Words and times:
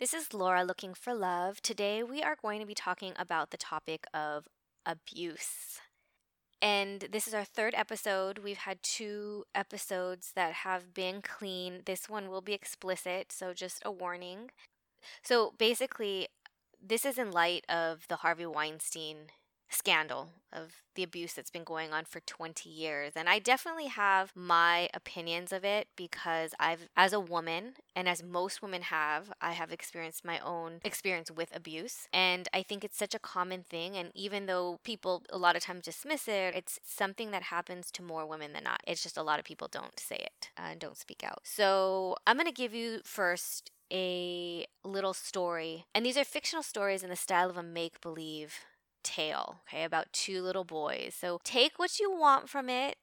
This 0.00 0.12
is 0.12 0.34
Laura 0.34 0.64
looking 0.64 0.92
for 0.92 1.14
love. 1.14 1.62
Today 1.62 2.02
we 2.02 2.20
are 2.20 2.36
going 2.42 2.58
to 2.58 2.66
be 2.66 2.74
talking 2.74 3.12
about 3.16 3.50
the 3.50 3.56
topic 3.56 4.08
of 4.12 4.48
abuse. 4.84 5.78
And 6.60 7.06
this 7.12 7.28
is 7.28 7.34
our 7.34 7.44
third 7.44 7.74
episode. 7.76 8.38
We've 8.38 8.56
had 8.56 8.82
two 8.82 9.44
episodes 9.54 10.32
that 10.34 10.52
have 10.52 10.94
been 10.94 11.22
clean. 11.22 11.82
This 11.84 12.08
one 12.08 12.28
will 12.28 12.40
be 12.40 12.54
explicit, 12.54 13.30
so 13.30 13.52
just 13.52 13.82
a 13.84 13.92
warning. 13.92 14.50
So 15.22 15.54
basically, 15.58 16.26
this 16.84 17.04
is 17.04 17.16
in 17.16 17.30
light 17.30 17.64
of 17.68 18.08
the 18.08 18.16
Harvey 18.16 18.46
Weinstein 18.46 19.28
scandal 19.68 20.30
of 20.52 20.82
the 20.94 21.02
abuse 21.02 21.32
that's 21.32 21.50
been 21.50 21.64
going 21.64 21.92
on 21.92 22.04
for 22.04 22.20
20 22.20 22.68
years 22.70 23.12
and 23.16 23.28
I 23.28 23.40
definitely 23.40 23.86
have 23.86 24.32
my 24.36 24.88
opinions 24.94 25.52
of 25.52 25.64
it 25.64 25.88
because 25.96 26.54
I've 26.60 26.88
as 26.96 27.12
a 27.12 27.18
woman 27.18 27.74
and 27.96 28.08
as 28.08 28.22
most 28.22 28.62
women 28.62 28.82
have 28.82 29.32
I 29.40 29.52
have 29.52 29.72
experienced 29.72 30.24
my 30.24 30.38
own 30.38 30.80
experience 30.84 31.30
with 31.30 31.54
abuse 31.54 32.06
and 32.12 32.48
I 32.54 32.62
think 32.62 32.84
it's 32.84 32.96
such 32.96 33.14
a 33.14 33.18
common 33.18 33.64
thing 33.64 33.96
and 33.96 34.10
even 34.14 34.46
though 34.46 34.78
people 34.84 35.22
a 35.30 35.38
lot 35.38 35.56
of 35.56 35.62
times 35.62 35.84
dismiss 35.84 36.28
it 36.28 36.54
it's 36.54 36.78
something 36.84 37.32
that 37.32 37.42
happens 37.44 37.90
to 37.92 38.02
more 38.02 38.26
women 38.26 38.52
than 38.52 38.64
not. 38.64 38.80
It's 38.86 39.02
just 39.02 39.16
a 39.16 39.22
lot 39.22 39.38
of 39.38 39.44
people 39.44 39.68
don't 39.68 39.98
say 39.98 40.16
it 40.16 40.50
uh, 40.56 40.68
and 40.70 40.80
don't 40.80 40.96
speak 40.96 41.22
out. 41.24 41.40
So 41.42 42.16
I'm 42.26 42.36
going 42.36 42.46
to 42.46 42.52
give 42.52 42.74
you 42.74 43.00
first 43.04 43.72
a 43.92 44.66
little 44.84 45.14
story 45.14 45.86
and 45.94 46.06
these 46.06 46.16
are 46.16 46.24
fictional 46.24 46.62
stories 46.62 47.02
in 47.02 47.10
the 47.10 47.16
style 47.16 47.50
of 47.50 47.56
a 47.56 47.62
make 47.62 48.00
believe 48.00 48.60
tale, 49.04 49.60
okay, 49.68 49.84
about 49.84 50.12
two 50.12 50.42
little 50.42 50.64
boys. 50.64 51.14
So 51.18 51.38
take 51.44 51.78
what 51.78 52.00
you 52.00 52.10
want 52.10 52.48
from 52.48 52.68
it. 52.68 52.96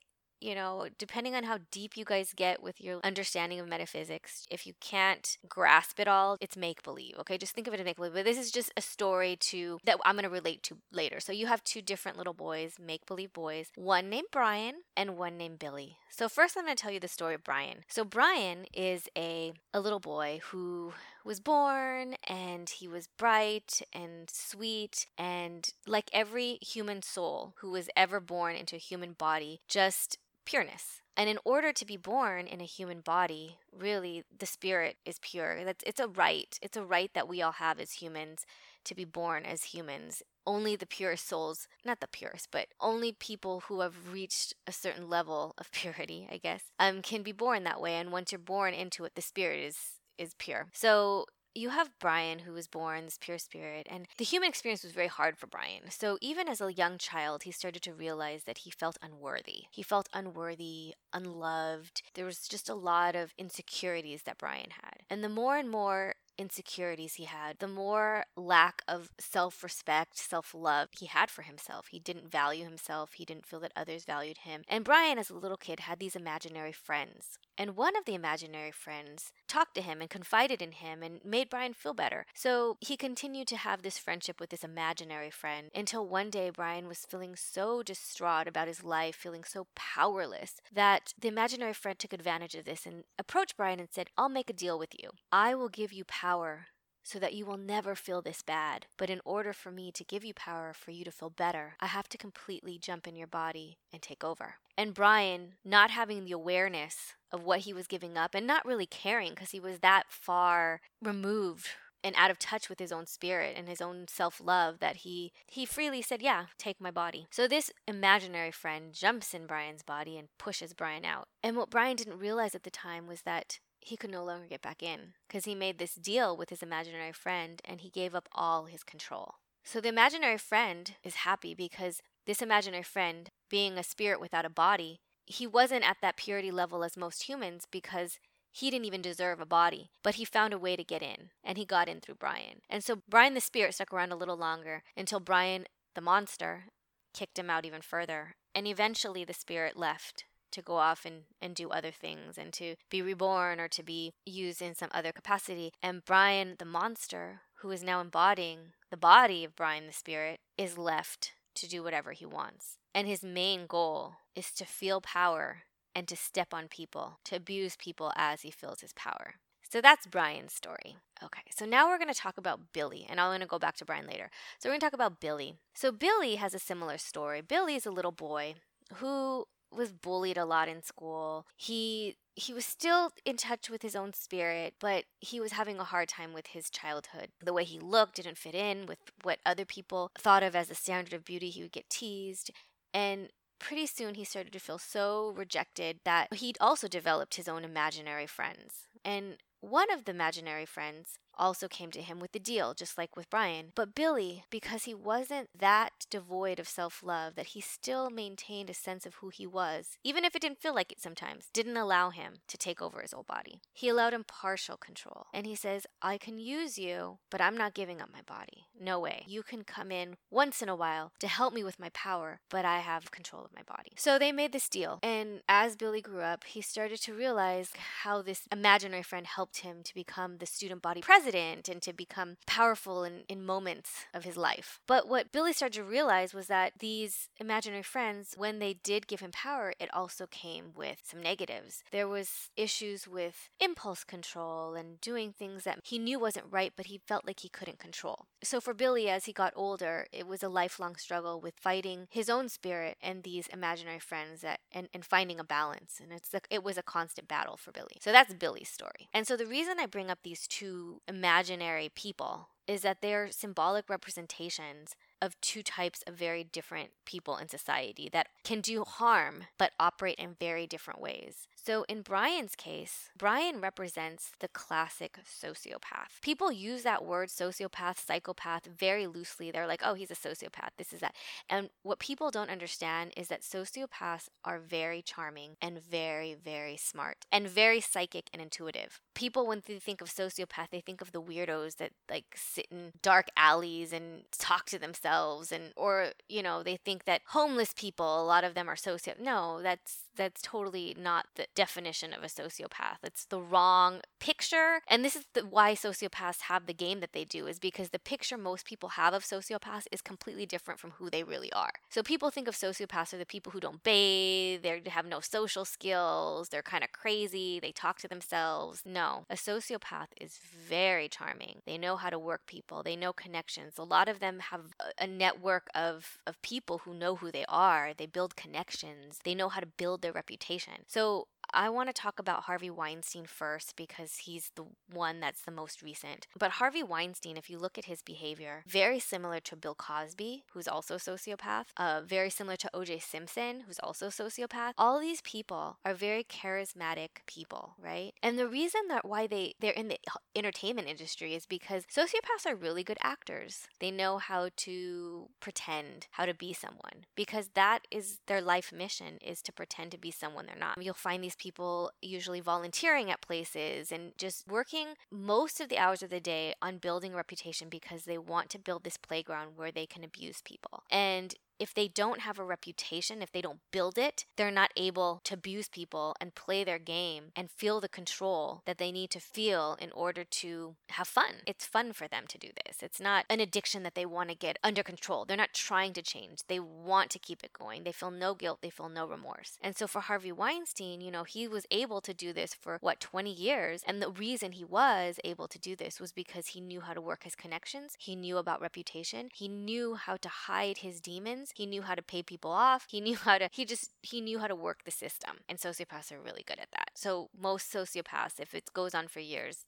You 0.44 0.56
know, 0.56 0.88
depending 0.98 1.36
on 1.36 1.44
how 1.44 1.60
deep 1.70 1.96
you 1.96 2.04
guys 2.04 2.34
get 2.36 2.64
with 2.64 2.82
your 2.82 3.00
understanding 3.04 3.60
of 3.60 3.68
metaphysics, 3.68 4.48
if 4.50 4.66
you 4.66 4.74
can't 4.82 5.38
grasp 5.48 6.00
it 6.00 6.08
all, 6.08 6.36
it's 6.42 6.58
make 6.58 6.82
believe. 6.82 7.14
Okay, 7.20 7.38
just 7.38 7.54
think 7.54 7.68
of 7.68 7.76
it 7.76 7.80
as 7.80 7.86
make 7.86 7.98
believe. 7.98 8.16
But 8.16 8.26
this 8.26 8.40
is 8.40 8.50
just 8.50 8.72
a 8.76 8.82
story 8.82 9.36
to 9.36 9.78
that 9.84 9.98
I'm 10.04 10.16
going 10.16 10.24
to 10.24 10.32
relate 10.32 10.64
to 10.64 10.78
later. 10.92 11.20
So 11.20 11.32
you 11.32 11.46
have 11.46 11.64
two 11.64 11.84
different 11.84 12.18
little 12.18 12.34
boys, 12.34 12.78
make 12.84 13.06
believe 13.06 13.32
boys, 13.32 13.68
one 13.76 14.10
named 14.10 14.30
Brian 14.32 14.78
and 14.98 15.16
one 15.16 15.38
named 15.38 15.60
Billy. 15.60 15.98
So 16.10 16.28
first, 16.28 16.58
I'm 16.58 16.66
going 16.66 16.76
to 16.76 16.82
tell 16.82 16.92
you 16.92 17.00
the 17.00 17.08
story 17.08 17.36
of 17.36 17.44
Brian. 17.44 17.84
So 17.88 18.04
Brian 18.04 18.66
is 18.74 19.08
a 19.16 19.54
a 19.76 19.80
little 19.80 20.00
boy 20.00 20.40
who 20.46 20.94
was 21.24 21.40
born 21.40 22.16
and 22.28 22.70
he 22.70 22.88
was 22.88 23.08
bright 23.18 23.82
and 23.94 24.30
sweet 24.30 25.08
and 25.18 25.74
like 25.88 26.10
every 26.14 26.58
human 26.62 27.02
soul 27.02 27.54
who 27.58 27.72
was 27.72 27.90
ever 27.96 28.20
born 28.20 28.56
into 28.56 28.76
a 28.76 28.80
human 28.80 29.14
body, 29.14 29.62
just 29.68 30.18
pureness. 30.46 31.02
And 31.18 31.30
in 31.30 31.40
order 31.44 31.74
to 31.74 31.86
be 31.86 31.98
born 31.98 32.48
in 32.48 32.62
a 32.62 32.66
human 32.66 33.02
body, 33.02 33.58
really 33.78 34.24
the 34.36 34.46
spirit 34.46 34.98
is 35.06 35.20
pure. 35.20 35.64
That's 35.64 35.84
it's 35.86 36.00
a 36.00 36.08
right. 36.08 36.58
It's 36.62 36.78
a 36.78 36.86
right 36.86 37.12
that 37.14 37.28
we 37.28 37.42
all 37.42 37.52
have 37.54 37.80
as 37.80 37.94
humans 37.94 38.46
to 38.86 38.96
be 38.96 39.06
born 39.06 39.46
as 39.46 39.66
humans. 39.66 40.24
Only 40.48 40.76
the 40.76 40.88
purest 40.88 41.28
souls, 41.28 41.68
not 41.86 42.00
the 42.00 42.08
purest, 42.08 42.48
but 42.52 42.68
only 42.80 43.12
people 43.12 43.64
who 43.68 43.82
have 43.82 44.12
reached 44.12 44.56
a 44.66 44.72
certain 44.72 45.10
level 45.10 45.54
of 45.58 45.72
purity, 45.72 46.28
I 46.32 46.38
guess, 46.38 46.64
um, 46.80 47.02
can 47.02 47.22
be 47.22 47.34
born 47.34 47.64
that 47.66 47.82
way. 47.82 47.96
And 47.96 48.12
once 48.12 48.32
you're 48.32 48.40
born 48.40 48.74
into 48.74 49.04
it, 49.06 49.14
the 49.16 49.22
spirit 49.22 49.60
is 49.60 50.01
is 50.22 50.36
pure. 50.38 50.68
So 50.74 51.26
you 51.54 51.70
have 51.70 51.92
Brian, 52.00 52.40
who 52.40 52.54
was 52.54 52.68
born 52.68 53.06
this 53.06 53.18
pure 53.20 53.38
spirit, 53.38 53.88
and 53.90 54.08
the 54.18 54.24
human 54.24 54.50
experience 54.50 54.84
was 54.84 54.94
very 54.94 55.08
hard 55.08 55.38
for 55.38 55.48
Brian. 55.48 55.90
So, 55.90 56.18
even 56.22 56.48
as 56.48 56.62
a 56.62 56.72
young 56.72 56.98
child, 56.98 57.44
he 57.44 57.52
started 57.52 57.82
to 57.84 57.94
realize 57.94 58.44
that 58.44 58.60
he 58.60 58.72
felt 58.72 58.98
unworthy. 59.02 59.64
He 59.72 59.84
felt 59.84 60.08
unworthy, 60.14 60.96
unloved. 61.14 62.04
There 62.14 62.26
was 62.26 62.48
just 62.48 62.70
a 62.70 62.76
lot 62.76 63.16
of 63.16 63.34
insecurities 63.38 64.24
that 64.24 64.38
Brian 64.38 64.70
had. 64.82 65.04
And 65.10 65.24
the 65.24 65.30
more 65.30 65.58
and 65.58 65.70
more 65.70 66.16
insecurities 66.38 67.16
he 67.16 67.26
had, 67.26 67.60
the 67.60 67.68
more 67.68 68.26
lack 68.36 68.82
of 68.88 69.10
self 69.20 69.64
respect, 69.64 70.18
self 70.18 70.54
love 70.54 70.90
he 70.98 71.06
had 71.06 71.30
for 71.30 71.42
himself. 71.44 71.88
He 71.88 72.00
didn't 72.00 72.32
value 72.32 72.64
himself, 72.64 73.14
he 73.14 73.26
didn't 73.26 73.46
feel 73.46 73.60
that 73.60 73.74
others 73.76 74.06
valued 74.06 74.40
him. 74.40 74.64
And 74.68 74.84
Brian, 74.86 75.20
as 75.20 75.30
a 75.30 75.38
little 75.38 75.58
kid, 75.58 75.82
had 75.82 76.00
these 76.00 76.16
imaginary 76.16 76.72
friends. 76.72 77.38
And 77.62 77.78
one 77.78 77.96
of 77.96 78.06
the 78.06 78.16
imaginary 78.16 78.72
friends 78.72 79.32
talked 79.48 79.76
to 79.76 79.84
him 79.84 80.02
and 80.02 80.10
confided 80.10 80.64
in 80.64 80.72
him 80.72 81.04
and 81.04 81.24
made 81.24 81.48
Brian 81.48 81.76
feel 81.76 81.94
better. 81.94 82.26
So 82.34 82.78
he 82.80 82.98
continued 82.98 83.48
to 83.50 83.56
have 83.58 83.84
this 83.84 84.00
friendship 84.00 84.40
with 84.40 84.50
this 84.50 84.64
imaginary 84.64 85.30
friend 85.30 85.70
until 85.76 86.08
one 86.08 86.32
day 86.32 86.50
Brian 86.50 86.88
was 86.88 87.06
feeling 87.08 87.36
so 87.36 87.84
distraught 87.84 88.48
about 88.48 88.68
his 88.68 88.84
life, 88.84 89.14
feeling 89.16 89.44
so 89.44 89.68
powerless, 89.76 90.56
that 90.74 91.14
the 91.22 91.28
imaginary 91.28 91.74
friend 91.74 92.00
took 92.00 92.14
advantage 92.14 92.56
of 92.56 92.66
this 92.66 92.88
and 92.88 93.04
approached 93.20 93.58
Brian 93.58 93.80
and 93.80 93.90
said, 93.92 94.10
I'll 94.18 94.28
make 94.28 94.50
a 94.50 94.54
deal 94.54 94.80
with 94.80 94.96
you. 95.00 95.12
I 95.32 95.54
will 95.54 95.70
give 95.70 95.94
you 95.94 96.04
power 96.06 96.66
so 97.04 97.20
that 97.20 97.34
you 97.34 97.46
will 97.46 97.58
never 97.58 97.96
feel 97.96 98.22
this 98.22 98.42
bad. 98.42 98.86
But 98.98 99.10
in 99.10 99.22
order 99.26 99.54
for 99.54 99.72
me 99.72 99.92
to 99.92 100.04
give 100.04 100.24
you 100.24 100.34
power 100.34 100.74
for 100.74 100.92
you 100.92 101.04
to 101.06 101.12
feel 101.12 101.30
better, 101.30 101.76
I 101.80 101.88
have 101.88 102.10
to 102.10 102.18
completely 102.18 102.78
jump 102.78 103.08
in 103.08 103.16
your 103.16 103.28
body 103.28 103.78
and 103.92 104.02
take 104.02 104.24
over. 104.24 104.56
And 104.78 104.94
Brian, 104.94 105.54
not 105.64 105.92
having 105.92 106.26
the 106.26 106.32
awareness 106.32 107.14
of 107.32 107.44
what 107.44 107.62
he 107.62 107.74
was 107.74 107.88
giving 107.88 108.18
up 108.18 108.36
and 108.36 108.46
not 108.46 108.66
really 108.66 108.86
caring 108.86 109.32
because 109.32 109.52
he 109.52 109.60
was 109.60 109.80
that 109.80 110.06
far 110.10 110.82
removed 111.02 111.70
and 112.04 112.16
out 112.18 112.32
of 112.32 112.40
touch 112.40 112.70
with 112.70 112.80
his 112.80 112.92
own 112.92 113.06
spirit 113.06 113.56
and 113.56 113.68
his 113.68 113.82
own 113.82 114.08
self-love 114.08 114.80
that 114.80 114.98
he 114.98 115.32
he 115.48 115.66
freely 115.66 116.02
said 116.02 116.22
yeah 116.22 116.46
take 116.58 116.82
my 116.82 116.92
body 116.92 117.28
so 117.30 117.48
this 117.48 117.72
imaginary 117.88 118.52
friend 118.52 118.94
jumps 118.94 119.34
in 119.34 119.46
brian's 119.46 119.84
body 119.84 120.18
and 120.18 120.28
pushes 120.38 120.74
brian 120.74 121.06
out 121.06 121.28
and 121.44 121.56
what 121.56 121.70
brian 121.70 121.96
didn't 121.96 122.20
realize 122.20 122.56
at 122.56 122.64
the 122.64 122.72
time 122.72 123.08
was 123.08 123.22
that 123.22 123.60
he 123.82 123.98
could 123.98 124.12
no 124.12 124.24
longer 124.24 124.48
get 124.48 124.62
back 124.62 124.82
in 124.82 125.14
because 125.28 125.46
he 125.46 125.56
made 125.56 125.78
this 125.78 125.96
deal 125.96 126.38
with 126.38 126.50
his 126.50 126.64
imaginary 126.64 127.12
friend 127.12 127.62
and 127.66 127.82
he 127.82 127.90
gave 127.90 128.16
up 128.16 128.30
all 128.32 128.66
his 128.66 128.84
control. 128.84 129.36
So 129.64 129.82
the 129.82 129.90
imaginary 129.90 130.38
friend 130.38 130.96
is 131.04 131.16
happy 131.16 131.54
because 131.54 132.02
this 132.26 132.42
imaginary 132.42 132.84
friend, 132.84 133.30
being 133.50 133.78
a 133.78 133.84
spirit 133.84 134.22
without 134.22 134.46
a 134.46 134.50
body, 134.50 135.02
he 135.26 135.46
wasn't 135.46 135.88
at 135.88 135.98
that 136.02 136.18
purity 136.18 136.52
level 136.52 136.84
as 136.84 136.98
most 136.98 137.24
humans 137.24 137.66
because 137.72 138.20
he 138.52 138.70
didn't 138.70 138.86
even 138.86 139.02
deserve 139.02 139.40
a 139.40 139.46
body, 139.46 139.92
but 140.04 140.16
he 140.16 140.26
found 140.26 140.54
a 140.54 140.60
way 140.60 140.76
to 140.76 140.84
get 140.84 141.02
in, 141.02 141.30
and 141.44 141.58
he 141.58 141.66
got 141.66 141.88
in 141.88 142.02
through 142.02 142.16
Brian. 142.16 142.62
And 142.70 142.84
so 142.84 143.02
Brian 143.08 143.34
the 143.34 143.40
spirit 143.40 143.76
stuck 143.76 143.94
around 143.94 144.12
a 144.12 144.18
little 144.18 144.36
longer 144.36 144.84
until 144.98 145.22
Brian 145.22 145.66
the 145.96 146.02
monster 146.02 146.66
kicked 147.14 147.40
him 147.40 147.50
out 147.50 147.66
even 147.66 147.82
further. 147.82 148.34
And 148.54 148.68
eventually 148.68 149.24
the 149.24 149.34
spirit 149.34 149.78
left 149.78 150.26
to 150.52 150.62
go 150.62 150.78
off 150.78 151.06
and, 151.06 151.24
and 151.42 151.56
do 151.56 151.70
other 151.70 151.92
things 151.92 152.38
and 152.38 152.54
to 152.54 152.76
be 152.90 153.02
reborn 153.02 153.60
or 153.60 153.68
to 153.70 153.84
be 153.84 154.14
used 154.26 154.62
in 154.62 154.76
some 154.76 154.90
other 154.92 155.12
capacity. 155.12 155.72
And 155.82 156.06
Brian, 156.06 156.56
the 156.60 156.66
monster, 156.66 157.42
who 157.56 157.72
is 157.72 157.84
now 157.84 158.02
embodying 158.02 158.74
the 158.90 158.98
body 158.98 159.44
of 159.44 159.56
Brian, 159.56 159.88
the 159.88 159.94
spirit, 159.94 160.40
is 160.58 160.78
left 160.78 161.34
to 161.56 161.68
do 161.68 161.84
whatever 161.84 162.12
he 162.12 162.26
wants. 162.26 162.78
And 162.94 163.08
his 163.08 163.24
main 163.24 163.68
goal 163.68 164.16
is 164.36 164.52
to 164.54 164.66
feel 164.66 165.02
power 165.02 165.64
and 165.96 166.08
to 166.08 166.16
step 166.16 166.54
on 166.54 166.68
people, 166.68 167.20
to 167.26 167.36
abuse 167.36 167.76
people 167.76 168.12
as 168.16 168.42
he 168.42 168.52
feels 168.52 168.82
his 168.82 168.94
power. 168.94 169.36
So 169.70 169.80
that's 169.80 170.06
Brian's 170.06 170.54
story. 170.54 170.98
Okay, 171.24 171.44
so 171.56 171.66
now 171.66 171.88
we're 171.88 171.98
going 171.98 172.14
to 172.14 172.20
talk 172.20 172.38
about 172.38 172.74
Billy, 172.74 173.06
and 173.10 173.22
I'm 173.22 173.30
going 173.30 173.40
to 173.40 173.46
go 173.46 173.60
back 173.60 173.78
to 173.78 173.86
Brian 173.86 174.06
later. 174.06 174.30
So 174.60 174.68
we're 174.68 174.74
going 174.74 174.82
to 174.82 174.86
talk 174.86 174.94
about 174.94 175.22
Billy. 175.22 175.56
So 175.74 175.92
Billy 175.94 176.36
has 176.36 176.54
a 176.54 176.60
similar 176.60 176.98
story. 176.98 177.42
Billy 177.42 177.76
is 177.76 177.86
a 177.86 177.92
little 177.92 178.12
boy 178.12 178.56
who 178.96 179.46
was 179.72 179.92
bullied 179.92 180.38
a 180.38 180.46
lot 180.46 180.68
in 180.68 180.84
school. 180.84 181.46
He 181.56 182.18
he 182.36 182.54
was 182.54 182.66
still 182.66 183.12
in 183.26 183.38
touch 183.38 183.70
with 183.70 183.82
his 183.82 183.96
own 183.96 184.14
spirit, 184.14 184.76
but 184.80 185.04
he 185.20 185.40
was 185.40 185.52
having 185.52 185.80
a 185.80 185.84
hard 185.84 186.08
time 186.08 186.34
with 186.34 186.48
his 186.48 186.70
childhood. 186.70 187.30
The 187.44 187.54
way 187.54 187.64
he 187.64 187.80
looked 187.80 188.16
didn't 188.16 188.38
fit 188.38 188.56
in 188.56 188.86
with 188.86 189.00
what 189.24 189.40
other 189.46 189.66
people 189.66 190.12
thought 190.18 190.44
of 190.44 190.56
as 190.56 190.72
a 190.72 190.76
standard 190.76 191.14
of 191.14 191.26
beauty. 191.26 191.50
He 191.50 191.62
would 191.62 191.74
get 191.74 191.90
teased, 191.90 192.52
and 192.94 193.30
pretty 193.60 193.86
soon 193.86 194.16
he 194.16 194.24
started 194.24 194.54
to 194.54 194.60
feel 194.60 194.80
so 194.80 195.34
rejected 195.36 196.00
that 196.04 196.34
he'd 196.34 196.58
also 196.60 196.88
developed 196.88 197.36
his 197.36 197.48
own 197.48 197.64
imaginary 197.64 198.28
friends. 198.28 198.88
And 199.06 199.38
one 199.62 199.92
of 199.92 200.06
the 200.06 200.12
imaginary 200.12 200.66
friends 200.66 201.20
also 201.38 201.68
came 201.68 201.92
to 201.92 202.02
him 202.02 202.20
with 202.20 202.32
the 202.32 202.40
deal, 202.40 202.74
just 202.74 202.98
like 202.98 203.16
with 203.16 203.30
Brian. 203.30 203.72
But 203.76 203.96
Billy, 203.96 204.44
because 204.50 204.84
he 204.84 204.94
wasn't 204.94 205.50
that 205.58 206.06
devoid 206.10 206.60
of 206.60 206.68
self 206.68 207.02
love 207.04 207.36
that 207.36 207.48
he 207.48 207.62
still 207.62 208.10
maintained 208.10 208.70
a 208.70 208.74
sense 208.74 209.06
of 209.06 209.16
who 209.16 209.30
he 209.30 209.48
was, 209.48 209.98
even 210.04 210.26
if 210.26 210.36
it 210.36 210.42
didn't 210.42 210.62
feel 210.62 210.76
like 210.76 210.92
it 210.92 211.02
sometimes, 211.02 211.50
didn't 211.54 211.78
allow 211.78 212.10
him 212.10 212.36
to 212.48 212.58
take 212.58 212.82
over 212.82 213.02
his 213.02 213.14
old 213.14 213.28
body. 213.28 213.62
He 213.74 213.90
allowed 213.90 214.14
him 214.14 214.26
partial 214.28 214.78
control. 214.78 215.28
And 215.34 215.46
he 215.46 215.56
says, 215.56 215.88
I 216.02 216.18
can 216.18 216.38
use 216.38 216.78
you, 216.78 217.20
but 217.30 217.42
I'm 217.42 217.58
not 217.58 217.74
giving 217.74 218.02
up 218.02 218.10
my 218.12 218.22
body. 218.22 218.68
No 218.80 219.00
way. 219.00 219.24
You 219.28 219.44
can 219.44 219.64
come 219.64 219.92
in 219.92 220.16
once 220.30 220.62
in 220.62 220.70
a 220.70 220.76
while 220.76 221.12
to 221.20 221.28
help 221.28 221.54
me 221.54 221.64
with 221.64 221.80
my 221.80 221.90
power, 221.90 222.42
but 222.50 222.66
I 222.66 222.80
have 222.80 223.12
control 223.12 223.46
of 223.46 223.56
my 223.56 223.62
body. 223.64 223.92
So 223.96 224.18
they 224.18 224.32
made 224.32 224.52
this 224.52 224.70
deal. 224.70 225.00
And 225.04 225.42
as 225.48 225.76
Billy 225.76 226.02
grew 226.02 226.22
up, 226.22 226.44
he 226.46 226.62
started 226.62 227.00
to 227.02 227.14
realize 227.14 227.72
how 228.04 228.22
this 228.22 228.42
imaginary 228.52 229.04
friend 229.04 229.28
helped 229.28 229.60
him 229.60 229.84
to 229.84 229.94
become 229.94 230.38
the 230.38 230.46
student 230.46 230.82
body 230.82 231.02
president 231.02 231.21
and 231.70 231.82
to 231.82 231.94
become 231.94 232.38
powerful 232.46 233.04
in, 233.04 233.24
in 233.28 233.46
moments 233.46 234.06
of 234.14 234.24
his 234.24 234.38
life. 234.38 234.80
But 234.88 235.08
what 235.08 235.32
Billy 235.32 235.54
started 235.54 235.76
to 235.78 235.84
realize 235.84 236.34
was 236.34 236.48
that 236.48 236.74
these 236.80 237.30
imaginary 237.40 237.84
friends, 237.84 238.34
when 238.38 238.60
they 238.60 238.74
did 238.74 239.08
give 239.08 239.20
him 239.20 239.32
power, 239.32 239.74
it 239.80 239.94
also 239.94 240.28
came 240.28 240.72
with 240.76 241.02
some 241.04 241.22
negatives. 241.22 241.84
There 241.92 242.08
was 242.08 242.50
issues 242.56 243.08
with 243.08 243.50
impulse 243.60 244.04
control 244.04 244.76
and 244.76 245.00
doing 245.02 245.32
things 245.32 245.64
that 245.64 245.80
he 245.84 246.00
knew 246.00 246.20
wasn't 246.20 246.46
right, 246.50 246.74
but 246.76 246.88
he 246.88 247.02
felt 247.08 247.26
like 247.26 247.42
he 247.42 247.50
couldn't 247.50 247.80
control. 247.80 248.26
So 248.44 248.60
for 248.60 248.74
Billy, 248.74 249.10
as 249.10 249.26
he 249.26 249.34
got 249.34 249.54
older, 249.56 250.08
it 250.12 250.28
was 250.28 250.44
a 250.44 250.50
lifelong 250.50 250.96
struggle 250.96 251.40
with 251.40 251.54
fighting 251.60 252.08
his 252.10 252.30
own 252.30 252.50
spirit 252.50 252.98
and 253.02 253.24
these 253.24 253.48
imaginary 253.48 254.00
friends 254.00 254.42
that 254.42 254.60
and, 254.72 254.88
and 254.94 255.06
finding 255.06 255.40
a 255.40 255.44
balance. 255.44 256.00
And 256.02 256.12
it's 256.12 256.32
it 256.50 256.64
was 256.64 256.78
a 256.78 256.84
constant 256.84 257.28
battle 257.28 257.58
for 257.58 257.72
Billy. 257.72 257.98
So 258.02 258.12
that's 258.12 258.34
Billy's 258.34 258.70
story. 258.70 259.10
And 259.14 259.28
so 259.28 259.38
the 259.38 259.46
reason 259.46 259.80
I 259.80 259.86
bring 259.86 260.10
up 260.10 260.20
these 260.24 260.48
two 260.48 261.02
imaginary 261.12 261.92
people 261.94 262.48
is 262.68 262.84
that 262.84 263.02
they're 263.02 263.30
symbolic 263.32 263.90
representations 263.90 264.96
of 265.22 265.40
two 265.42 265.62
types 265.62 266.04
of 266.08 266.16
very 266.16 266.44
different 266.44 266.92
people 267.06 267.36
in 267.36 267.50
society 267.50 268.10
that 268.14 268.28
can 268.46 268.62
do 268.62 268.84
harm 268.84 269.44
but 269.58 269.74
operate 269.80 270.18
in 270.18 270.36
very 270.40 270.66
different 270.66 271.02
ways. 271.02 271.48
So 271.64 271.86
in 271.88 272.02
Brian's 272.02 272.56
case, 272.56 273.10
Brian 273.18 273.62
represents 273.62 274.32
the 274.40 274.48
classic 274.48 275.20
sociopath. 275.24 276.20
People 276.22 276.52
use 276.52 276.84
that 276.84 277.06
word 277.06 277.30
sociopath, 277.30 278.00
psychopath 278.00 278.66
very 278.66 279.06
loosely. 279.06 279.52
They're 279.52 279.68
like, 279.68 279.82
oh, 279.84 279.94
he's 279.94 280.10
a 280.10 280.16
sociopath, 280.16 280.72
this 280.78 280.92
is 280.92 281.02
that. 281.02 281.14
And 281.50 281.70
what 281.84 282.00
people 282.00 282.32
don't 282.32 282.50
understand 282.50 283.12
is 283.16 283.28
that 283.28 283.42
sociopaths 283.42 284.28
are 284.44 284.60
very 284.60 285.04
charming 285.04 285.58
and 285.62 285.80
very, 285.80 286.34
very 286.34 286.78
smart 286.78 287.26
and 287.32 287.48
very 287.48 287.80
psychic 287.80 288.30
and 288.34 288.42
intuitive. 288.42 289.00
People, 289.14 289.46
when 289.46 289.62
they 289.66 289.78
think 289.78 290.02
of 290.02 290.10
sociopath, 290.10 290.70
they 290.72 290.82
think 290.82 291.02
of 291.02 291.12
the 291.12 291.22
weirdos 291.22 291.76
that 291.78 291.92
like 292.10 292.26
sit 292.36 292.68
in 292.72 292.94
dark 293.04 293.28
alleys 293.38 293.94
and 293.94 294.24
talk 294.32 294.66
to 294.68 294.80
themselves 294.80 295.52
and 295.52 295.74
or, 295.76 296.12
you 296.28 296.42
know, 296.42 296.64
they 296.64 296.78
think 296.78 297.06
that 297.06 297.22
homeless 297.28 297.74
people, 297.76 298.22
a 298.22 298.26
lot 298.26 298.44
of 298.44 298.56
them 298.56 298.68
are 298.68 298.76
sociopaths. 298.76 299.22
No, 299.22 299.62
that's 299.62 300.06
that's 300.16 300.42
totally 300.42 300.96
not 301.00 301.28
the 301.36 301.48
definition 301.56 302.14
of 302.14 302.24
a 302.24 302.28
sociopath. 302.28 302.98
It's 303.04 303.26
the 303.26 303.42
wrong 303.42 304.02
picture. 304.20 304.82
And 304.88 305.04
this 305.04 305.16
is 305.16 305.26
the, 305.34 305.46
why 305.46 305.74
sociopaths 305.74 306.42
have 306.42 306.66
the 306.66 306.74
game 306.74 307.00
that 307.00 307.14
they 307.14 307.26
do 307.26 307.48
is 307.48 307.60
because 307.60 307.90
the 307.90 308.00
picture 308.00 308.38
most 308.38 308.66
people 308.66 308.90
have 308.90 309.14
of 309.14 309.24
sociopaths 309.24 309.88
is 309.92 310.02
completely 310.02 310.46
different 310.46 310.80
from 310.80 310.92
who 310.92 311.10
they 311.10 311.24
really 311.24 311.52
are. 311.54 311.72
So 311.90 312.04
people 312.04 312.30
think 312.30 312.48
of 312.48 312.56
sociopaths 312.56 313.14
are 313.14 313.18
the 313.18 313.26
people 313.26 313.52
who 313.52 313.60
don't 313.60 313.84
bathe, 313.84 314.64
they 314.64 314.82
have 314.88 315.06
no 315.06 315.20
social 315.20 315.66
skills, 315.66 316.50
they're 316.50 316.62
kind 316.62 316.84
of 316.84 316.92
crazy, 316.92 317.60
they 317.60 317.72
talk 317.72 318.00
to 318.00 318.08
themselves. 318.08 318.84
No, 318.86 319.26
a 319.30 319.36
sociopath 319.36 320.08
is 320.20 320.40
very 320.68 321.08
charming. 321.08 321.62
They 321.66 321.78
know 321.78 321.96
how 321.96 322.10
to 322.10 322.20
work 322.20 322.46
people, 322.46 322.84
they 322.84 322.96
know 322.96 323.14
connections. 323.14 323.78
A 323.78 323.84
lot 323.84 324.08
of 324.08 324.20
them 324.20 324.40
have 324.40 324.62
a 325.00 325.08
network 325.08 325.68
of, 325.74 326.18
of 326.28 326.42
people 326.42 326.80
who 326.80 326.94
know 326.94 327.16
who 327.16 327.32
they 327.32 327.46
are. 327.48 327.92
They 327.98 328.06
build 328.06 328.36
connections, 328.36 329.20
they 329.24 329.36
know 329.36 329.50
how 329.50 329.60
to 329.60 329.66
build 329.66 330.02
their 330.02 330.11
reputation. 330.14 330.86
So 330.88 331.28
I 331.54 331.70
want 331.70 331.90
to 331.90 331.94
talk 331.94 332.20
about 332.20 332.44
Harvey 332.44 332.70
Weinstein 332.70 333.26
first 333.26 333.76
because 333.76 334.18
he's 334.20 334.52
the 334.56 334.66
one 334.92 335.20
that's 335.20 335.42
the 335.42 335.52
most 335.52 335.82
recent. 335.82 336.28
But 336.38 336.52
Harvey 336.52 336.84
Weinstein, 336.84 337.38
if 337.38 337.50
you 337.50 337.58
look 337.58 337.78
at 337.78 337.86
his 337.86 338.02
behavior, 338.02 338.64
very 338.68 339.00
similar 339.00 339.40
to 339.42 339.56
Bill 339.56 339.76
Cosby, 339.76 340.44
who's 340.54 340.68
also 340.68 340.96
a 340.96 341.00
sociopath, 341.00 341.66
uh, 341.78 342.02
very 342.06 342.30
similar 342.30 342.56
to 342.58 342.70
OJ 342.74 343.02
Simpson, 343.02 343.62
who's 343.68 343.80
also 343.80 344.08
a 344.08 344.10
sociopath. 344.10 344.74
All 344.78 345.00
these 345.00 345.22
people 345.22 345.78
are 345.84 345.94
very 345.94 346.24
charismatic 346.24 347.10
people, 347.28 347.76
right? 347.82 348.14
And 348.24 348.40
the 348.40 348.48
reason 348.48 348.82
that 348.90 349.06
why 349.06 349.28
they 349.28 349.56
they're 349.60 349.72
in 349.72 349.90
the 349.90 350.00
entertainment 350.36 350.88
industry 350.88 351.34
is 351.34 351.46
because 351.46 351.86
sociopaths 351.86 352.46
are 352.46 352.56
really 352.56 352.84
good 352.84 352.98
actors. 353.04 353.68
They 353.80 353.92
know 353.92 354.18
how 354.18 354.50
to 354.58 355.30
pretend, 355.40 356.08
how 356.12 356.26
to 356.26 356.34
be 356.34 356.54
someone, 356.54 357.06
because 357.16 357.50
that 357.56 357.88
is 357.92 358.20
their 358.28 358.42
life 358.42 358.72
mission 358.72 359.18
is 359.22 359.42
to 359.44 359.52
pretend 359.52 359.92
to 359.92 359.98
be 359.98 360.12
someone 360.12 360.46
they're 360.46 360.56
not. 360.58 360.82
You'll 360.82 360.94
find 360.94 361.24
these 361.24 361.36
people 361.42 361.92
usually 362.04 362.40
volunteering 362.40 363.10
at 363.10 363.20
places 363.20 363.92
and 363.92 364.12
just 364.16 364.48
working 364.48 364.90
most 365.10 365.60
of 365.60 365.70
the 365.70 365.78
hours 365.80 366.04
of 366.04 366.12
the 366.12 366.20
day 366.20 366.54
on 366.62 366.78
building 366.78 367.16
reputation 367.16 367.68
because 367.68 368.04
they 368.04 368.18
want 368.18 368.48
to 368.52 368.60
build 368.60 368.84
this 368.84 368.98
playground 368.98 369.54
where 369.56 369.72
they 369.72 369.88
can 369.88 370.04
abuse 370.04 370.44
people. 370.44 370.84
And 370.92 371.34
if 371.62 371.76
they 371.76 371.88
don't 371.88 372.22
have 372.22 372.40
a 372.40 372.44
reputation, 372.44 373.22
if 373.22 373.32
they 373.32 373.42
don't 373.42 373.60
build 373.72 374.00
it, 374.00 374.26
they're 374.36 374.50
not 374.50 374.72
able 374.76 375.22
to 375.24 375.36
abuse 375.36 375.70
people 375.70 376.16
and 376.20 376.34
play 376.34 376.64
their 376.64 376.80
game 376.80 377.26
and 377.36 377.52
feel 377.52 377.80
the 377.80 377.88
control 377.88 378.64
that 378.66 378.80
they 378.80 378.92
need 378.92 379.12
to 379.12 379.20
feel 379.20 379.78
in 379.80 379.92
order 379.92 380.24
to 380.24 380.76
have 380.90 381.08
fun. 381.08 381.36
It's 381.46 381.68
fun 381.68 381.94
for 381.94 382.08
them 382.08 382.24
to 382.30 382.40
do 382.40 382.48
this. 382.66 382.78
It's 382.82 383.00
not 383.00 383.26
an 383.30 383.40
addiction 383.40 383.84
that 383.84 383.94
they 383.94 384.08
want 384.08 384.30
to 384.30 384.36
get 384.36 384.58
under 384.64 384.82
control. 384.82 385.24
They're 385.24 385.38
not 385.38 385.54
trying 385.54 385.94
to 385.94 386.02
change. 386.02 386.40
They 386.48 386.60
want 386.60 387.12
to 387.12 387.20
keep 387.20 387.44
it 387.44 387.54
going. 387.54 387.84
They 387.84 387.92
feel 387.92 388.10
no 388.10 388.34
guilt, 388.34 388.60
they 388.64 388.72
feel 388.72 388.90
no 388.90 389.06
remorse. 389.06 389.60
And 389.62 389.78
so 389.78 389.86
for 389.86 390.02
Harvey 390.02 390.32
Weinstein, 390.32 391.00
you 391.00 391.12
know, 391.12 391.26
he 391.26 391.48
was 391.48 391.68
able 391.70 392.02
to 392.02 392.14
do 392.14 392.34
this 392.34 392.56
for 392.56 392.80
what 392.82 393.00
20 393.00 393.32
years, 393.32 393.84
and 393.86 394.02
the 394.02 394.10
reason 394.10 394.54
he 394.54 394.66
was 394.66 395.20
able 395.24 395.48
to 395.48 395.60
do 395.60 395.76
this 395.76 396.00
was 396.00 396.12
because 396.12 396.48
he 396.48 396.62
knew 396.62 396.82
how 396.82 396.94
to 396.94 397.02
work 397.02 397.24
his 397.24 397.36
connections, 397.36 397.96
he 398.00 398.16
knew 398.16 398.38
about 398.38 398.62
reputation, 398.62 399.30
he 399.32 399.48
knew 399.48 399.94
how 399.94 400.18
to 400.18 400.30
hide 400.30 400.80
his 400.80 401.00
demons 401.00 401.51
he 401.56 401.66
knew 401.66 401.82
how 401.82 401.96
to 401.96 402.02
pay 402.02 402.24
people 402.24 402.52
off. 402.52 402.86
He 402.90 403.02
knew 403.02 403.16
how 403.26 403.38
to, 403.38 403.50
he 403.52 403.66
just, 403.66 403.92
he 404.02 404.22
knew 404.22 404.40
how 404.40 404.48
to 404.48 404.56
work 404.56 404.84
the 404.84 404.92
system. 404.92 405.38
And 405.48 405.60
sociopaths 405.60 406.12
are 406.12 406.22
really 406.22 406.44
good 406.46 406.60
at 406.60 406.72
that. 406.72 406.92
So 406.96 407.30
most 407.38 407.72
sociopaths, 407.72 408.40
if 408.40 408.54
it 408.54 408.70
goes 408.74 408.94
on 408.94 409.08
for 409.08 409.20
years, 409.20 409.66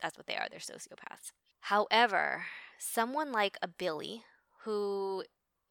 that's 0.00 0.16
what 0.16 0.26
they 0.26 0.36
are. 0.36 0.46
They're 0.50 0.60
sociopaths. 0.60 1.32
However, 1.60 2.44
someone 2.78 3.32
like 3.32 3.58
a 3.62 3.68
Billy 3.68 4.22
who 4.64 5.24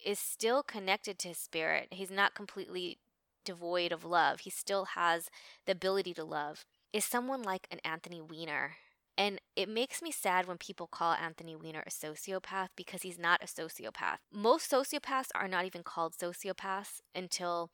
is 0.04 0.20
still 0.20 0.64
connected 0.64 1.18
to 1.20 1.30
his 1.30 1.38
spirit, 1.38 1.88
he's 1.92 2.12
not 2.12 2.36
completely 2.36 2.98
devoid 3.44 3.92
of 3.92 4.04
love. 4.04 4.42
He 4.42 4.50
still 4.50 4.86
has 4.86 5.30
the 5.66 5.72
ability 5.72 6.14
to 6.16 6.24
love. 6.24 6.66
Is 6.92 7.06
someone 7.06 7.44
like 7.44 7.68
an 7.72 7.80
Anthony 7.84 8.22
Weiner 8.22 8.78
and 9.18 9.40
it 9.56 9.70
makes 9.70 10.02
me 10.02 10.12
sad 10.12 10.48
when 10.48 10.58
people 10.58 10.88
call 10.88 11.14
Anthony 11.14 11.56
Weiner 11.56 11.84
a 11.86 11.90
sociopath 11.90 12.70
because 12.76 13.04
he's 13.04 13.20
not 13.20 13.44
a 13.44 13.48
sociopath. 13.48 14.18
Most 14.32 14.70
sociopaths 14.72 15.30
are 15.34 15.48
not 15.48 15.66
even 15.66 15.84
called 15.84 16.16
sociopaths 16.16 17.02
until 17.14 17.70